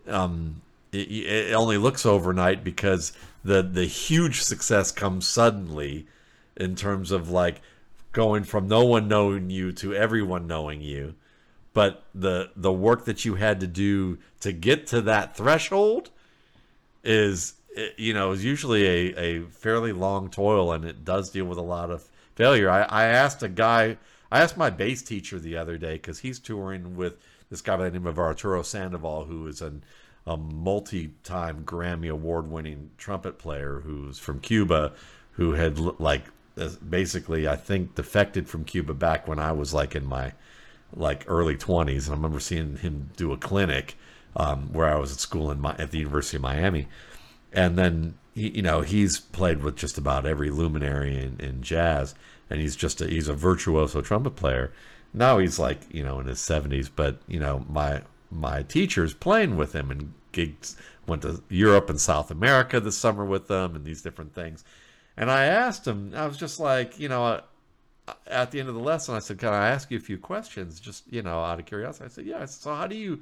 [0.08, 3.12] um it, it only looks overnight because
[3.44, 6.06] the the huge success comes suddenly
[6.56, 7.60] in terms of like
[8.12, 11.14] going from no one knowing you to everyone knowing you.
[11.72, 16.10] But the the work that you had to do to get to that threshold
[17.02, 17.54] is
[17.96, 21.62] you know is usually a, a fairly long toil and it does deal with a
[21.62, 22.70] lot of failure.
[22.70, 23.96] I, I asked a guy
[24.32, 27.16] i asked my bass teacher the other day because he's touring with
[27.50, 29.82] this guy by the name of arturo sandoval who is an
[30.26, 34.92] a multi-time Grammy award-winning trumpet player who's from Cuba,
[35.32, 36.24] who had like
[36.58, 40.32] uh, basically I think defected from Cuba back when I was like in my
[40.94, 43.96] like early 20s, and I remember seeing him do a clinic
[44.36, 46.88] um, where I was at school in my, at the University of Miami,
[47.52, 52.14] and then he, you know he's played with just about every luminary in, in jazz,
[52.48, 54.72] and he's just a, he's a virtuoso trumpet player.
[55.12, 59.56] Now he's like you know in his 70s, but you know my my teachers playing
[59.56, 60.76] with him and gigs
[61.06, 64.64] went to Europe and South America this summer with them and these different things.
[65.16, 67.40] And I asked him, I was just like, you know, uh,
[68.26, 70.80] at the end of the lesson, I said, "Can I ask you a few questions,
[70.80, 73.20] just you know, out of curiosity?" I said, "Yeah." I said, so how do you,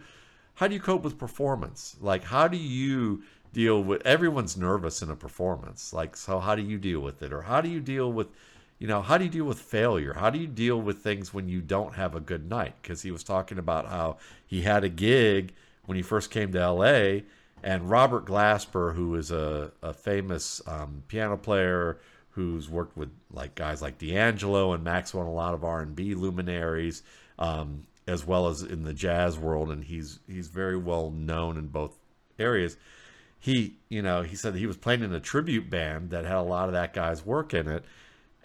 [0.58, 1.94] how do you cope with performance?
[2.00, 4.04] Like, how do you deal with?
[4.04, 5.92] Everyone's nervous in a performance.
[5.92, 8.26] Like, so how do you deal with it, or how do you deal with,
[8.80, 10.14] you know, how do you deal with failure?
[10.14, 12.74] How do you deal with things when you don't have a good night?
[12.82, 14.16] Because he was talking about how
[14.48, 15.52] he had a gig
[15.86, 17.20] when he first came to LA,
[17.62, 21.98] and Robert Glasper, who is a, a famous um, piano player
[22.30, 27.04] who's worked with like guys like D'Angelo and Maxwell and a lot of R&B luminaries,
[27.38, 31.68] um, as well as in the jazz world, and he's he's very well known in
[31.68, 31.96] both
[32.38, 32.76] areas.
[33.38, 36.42] He, you know, he said he was playing in a tribute band that had a
[36.42, 37.84] lot of that guy's work in it,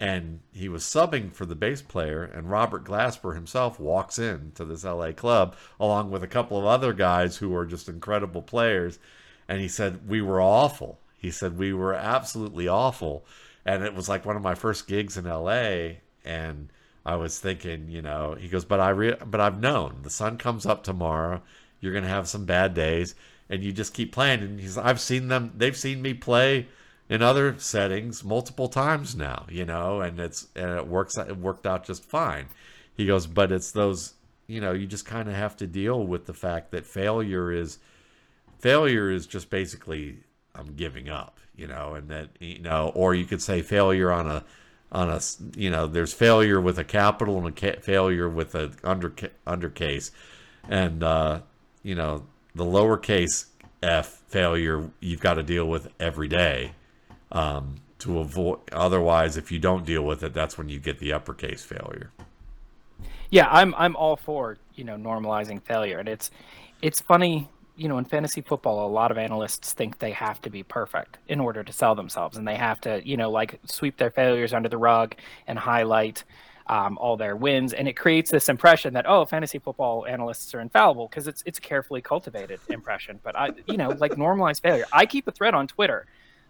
[0.00, 4.64] and he was subbing for the bass player and robert glasper himself walks in to
[4.64, 8.98] this la club along with a couple of other guys who are just incredible players
[9.48, 13.24] and he said we were awful he said we were absolutely awful
[13.64, 15.88] and it was like one of my first gigs in la
[16.24, 16.68] and
[17.04, 20.36] i was thinking you know he goes but i re- but i've known the sun
[20.36, 21.40] comes up tomorrow
[21.80, 23.14] you're to have some bad days
[23.48, 26.66] and you just keep playing and he's i've seen them they've seen me play
[27.08, 31.66] in other settings multiple times now, you know, and it's and it works it worked
[31.66, 32.46] out just fine.
[32.96, 34.14] He goes, but it's those,
[34.46, 37.78] you know, you just kind of have to deal with the fact that failure is
[38.58, 40.18] failure is just basically
[40.54, 44.26] I'm giving up, you know, and that you know, or you could say failure on
[44.26, 44.44] a
[44.94, 45.20] on a
[45.56, 49.12] you know, there's failure with a capital and a ca- failure with a under
[49.46, 50.12] under case,
[50.68, 51.40] and uh,
[51.82, 52.24] you know,
[52.54, 53.46] the lowercase
[53.82, 56.72] f failure you've got to deal with every day
[57.32, 58.60] um, to avoid.
[58.72, 62.10] Otherwise, if you don't deal with it, that's when you get the uppercase failure.
[63.30, 66.30] Yeah, I'm I'm all for you know normalizing failure, and it's
[66.82, 70.50] it's funny you know in fantasy football a lot of analysts think they have to
[70.50, 73.96] be perfect in order to sell themselves and they have to you know like sweep
[73.96, 75.14] their failures under the rug
[75.46, 76.24] and highlight
[76.66, 80.60] um, all their wins and it creates this impression that oh fantasy football analysts are
[80.60, 84.86] infallible because it's it's a carefully cultivated impression but i you know like normalize failure.
[84.92, 86.06] I keep a thread on twitter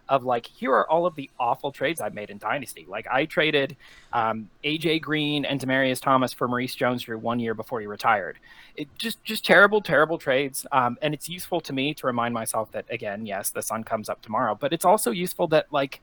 [0.08, 2.86] of like here are all of the awful trades I've made in Dynasty.
[2.88, 3.76] Like I traded
[4.12, 8.38] um, AJ Green and Demaryius Thomas for Maurice Jones-Drew one year before he retired.
[8.76, 10.66] It just just terrible, terrible trades.
[10.72, 14.08] Um, and it's useful to me to remind myself that again, yes, the sun comes
[14.08, 16.00] up tomorrow, but it's also useful that like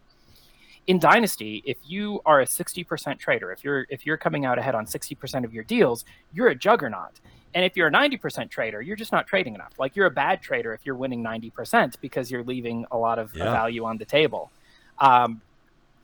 [0.87, 4.73] in dynasty if you are a 60% trader if you're if you're coming out ahead
[4.73, 7.19] on 60% of your deals you're a juggernaut
[7.53, 9.73] and if you're a 90% trader, you're just not trading enough.
[9.77, 13.35] Like you're a bad trader if you're winning 90% because you're leaving a lot of
[13.35, 13.51] yeah.
[13.51, 14.51] value on the table.
[14.99, 15.41] Um,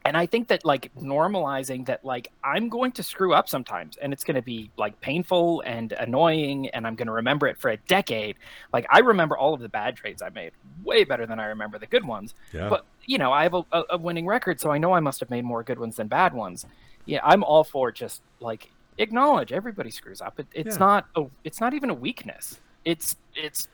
[0.04, 4.14] and I think that like normalizing that, like I'm going to screw up sometimes and
[4.14, 7.72] it's going to be like painful and annoying and I'm going to remember it for
[7.72, 8.38] a decade.
[8.72, 11.78] Like I remember all of the bad trades I made way better than I remember
[11.78, 12.34] the good ones.
[12.54, 12.70] Yeah.
[12.70, 15.30] But, you know, I have a, a winning record, so I know I must have
[15.30, 16.66] made more good ones than bad ones.
[17.06, 20.40] Yeah, I'm all for just like acknowledge everybody screws up.
[20.40, 20.80] It, it's yeah.
[20.80, 22.60] not a, it's not even a weakness.
[22.86, 23.68] It's it's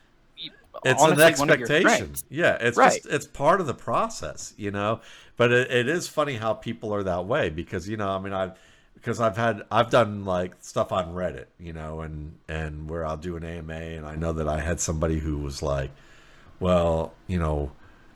[0.84, 2.14] it's an expectation.
[2.30, 2.92] Yeah, it's right.
[2.92, 5.00] just it's part of the process, you know.
[5.36, 8.32] But it, it is funny how people are that way because you know, I mean,
[8.32, 8.52] I've
[8.94, 13.16] because I've had I've done like stuff on Reddit, you know, and and where I'll
[13.16, 15.90] do an AMA, and I know that I had somebody who was like,
[16.60, 17.72] well, you know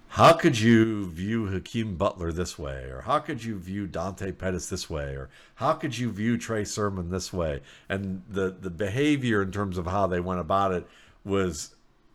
[0.08, 2.84] how could you view Hakeem Butler this way?
[2.84, 5.14] Or how could you view Dante Pettis this way?
[5.14, 7.60] Or how could you view Trey Sermon this way?
[7.88, 10.86] And the, the behavior in terms of how they went about it
[11.24, 11.74] was,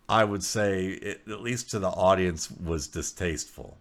[0.09, 3.77] I would say, it, at least to the audience, was distasteful.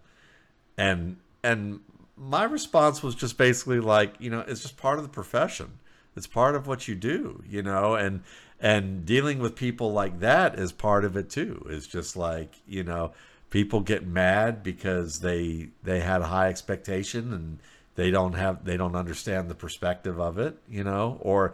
[0.77, 1.81] And and
[2.15, 5.79] my response was just basically like, you know, it's just part of the profession.
[6.15, 8.23] It's part of what you do, you know, and
[8.59, 11.65] and dealing with people like that is part of it too.
[11.69, 13.11] It's just like, you know,
[13.53, 17.59] people get mad because they they had a high expectation and
[17.93, 21.53] they don't have they don't understand the perspective of it you know or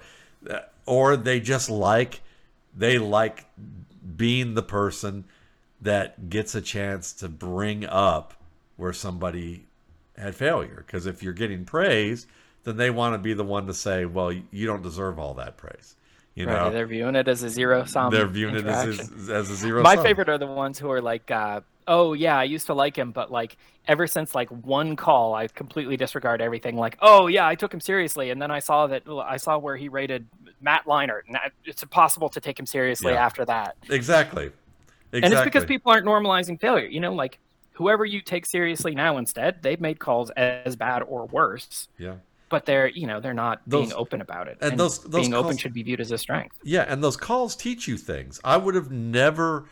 [0.85, 2.21] or they just like
[2.73, 3.47] they like
[4.15, 5.25] being the person
[5.81, 8.33] that gets a chance to bring up
[8.77, 9.65] where somebody
[10.17, 10.85] had failure.
[10.87, 12.27] Because if you're getting praise
[12.63, 15.57] then they want to be the one to say well you don't deserve all that
[15.57, 15.95] praise
[16.35, 16.71] you right, know?
[16.71, 19.95] they're viewing it as a zero sum they're viewing it as, as, a zero my
[19.95, 20.03] sum.
[20.03, 23.11] favorite are the ones who are like uh, oh yeah, I used to like him,
[23.11, 26.77] but like ever since like one call, I completely disregard everything.
[26.77, 29.75] Like, oh yeah, I took him seriously, and then I saw that I saw where
[29.75, 30.27] he rated
[30.61, 33.25] Matt Leinart, and it's impossible to take him seriously yeah.
[33.25, 33.75] after that.
[33.89, 34.51] Exactly.
[35.11, 35.23] Exactly.
[35.23, 36.85] And it's because people aren't normalizing failure.
[36.85, 37.39] You know, like
[37.71, 41.87] whoever you take seriously now, instead they've made calls as bad or worse.
[41.97, 42.15] Yeah.
[42.49, 44.57] But they're, you know, they're not those, being open about it.
[44.61, 46.57] And, and those, those being calls, open should be viewed as a strength.
[46.63, 48.39] Yeah, and those calls teach you things.
[48.43, 49.65] I would have never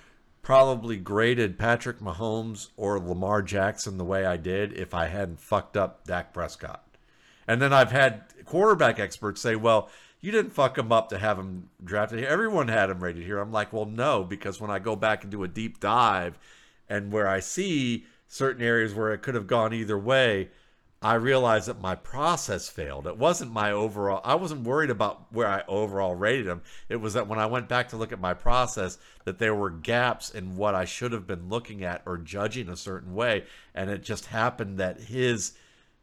[0.48, 5.76] probably graded Patrick Mahomes or Lamar Jackson the way I did if I hadn't fucked
[5.76, 6.86] up Dak Prescott.
[7.45, 9.89] And then I've had quarterback experts say, well,
[10.22, 12.30] you didn't fuck him up to have him drafted here.
[12.30, 13.39] Everyone had him rated here.
[13.39, 16.39] I'm like, well, no, because when I go back and do a deep dive
[16.88, 20.48] and where I see certain areas where it could have gone either way,
[21.02, 23.06] I realized that my process failed.
[23.06, 24.22] It wasn't my overall.
[24.24, 26.64] I wasn't worried about where I overall rated him.
[26.89, 29.70] It was that when I went back to look at my process, that there were
[29.70, 33.43] gaps in what I should have been looking at or judging a certain way,
[33.76, 35.54] and it just happened that his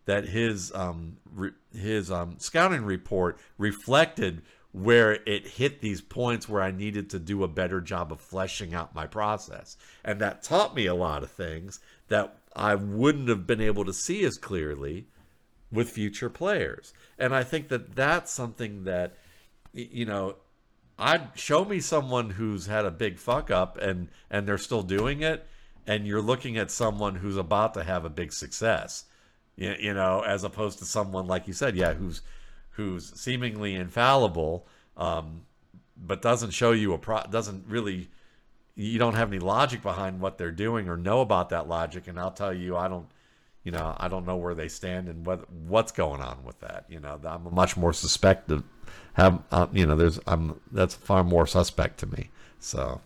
[0.07, 6.63] that his um re, his um scouting report reflected where it hit these points where
[6.63, 10.77] I needed to do a better job of fleshing out my process, and that taught
[10.77, 15.07] me a lot of things that I wouldn't have been able to see as clearly
[15.73, 16.95] with future players.
[17.19, 19.17] And I think that that's something that,
[19.73, 20.37] you know,
[20.99, 25.23] I'd show me someone who's had a big fuck up and and they're still doing
[25.23, 25.47] it,
[25.87, 29.05] and you're looking at someone who's about to have a big success,
[29.57, 32.23] you, you know, as opposed to someone like you said, yeah, who's
[32.71, 35.43] who's seemingly infallible, um,
[35.97, 38.09] but doesn't show you a pro, doesn't really
[38.77, 42.19] you don't have any logic behind what they're doing or know about that logic and
[42.19, 43.07] i'll tell you i don't
[43.63, 46.85] you know i don't know where they stand and what what's going on with that
[46.89, 48.65] you know i'm much more suspect of
[49.15, 53.01] have uh, you know there's i'm that's far more suspect to me so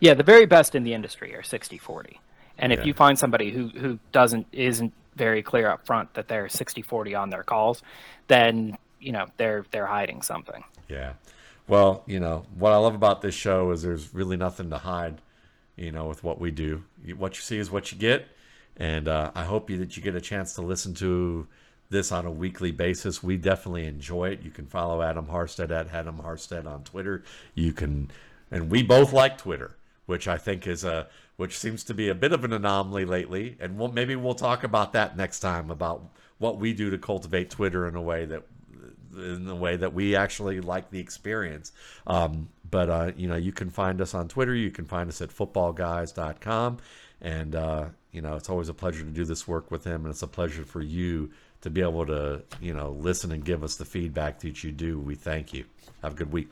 [0.00, 2.20] yeah the very best in the industry are 60 40
[2.58, 2.84] and if Yeah.
[2.84, 7.14] you find somebody who who doesn't isn't very clear up front that they're 60 40
[7.14, 7.82] on their calls
[8.28, 11.14] then you know they're they're hiding something Yeah.
[11.72, 15.22] Well, you know, what I love about this show is there's really nothing to hide,
[15.74, 16.84] you know, with what we do.
[17.16, 18.26] What you see is what you get.
[18.76, 21.48] And uh, I hope you, that you get a chance to listen to
[21.88, 23.22] this on a weekly basis.
[23.22, 24.42] We definitely enjoy it.
[24.42, 27.22] You can follow Adam Harstad at Adam Harstad on Twitter.
[27.54, 28.10] You can,
[28.50, 32.14] and we both like Twitter, which I think is a, which seems to be a
[32.14, 33.56] bit of an anomaly lately.
[33.58, 36.04] And we'll, maybe we'll talk about that next time about
[36.36, 38.42] what we do to cultivate Twitter in a way that
[39.16, 41.72] in the way that we actually like the experience.
[42.06, 44.54] Um, but, uh, you know, you can find us on Twitter.
[44.54, 46.78] You can find us at footballguys.com.
[47.20, 50.04] And, uh, you know, it's always a pleasure to do this work with him.
[50.04, 53.62] And it's a pleasure for you to be able to, you know, listen and give
[53.62, 54.98] us the feedback that you do.
[54.98, 55.64] We thank you.
[56.02, 56.48] Have a good week.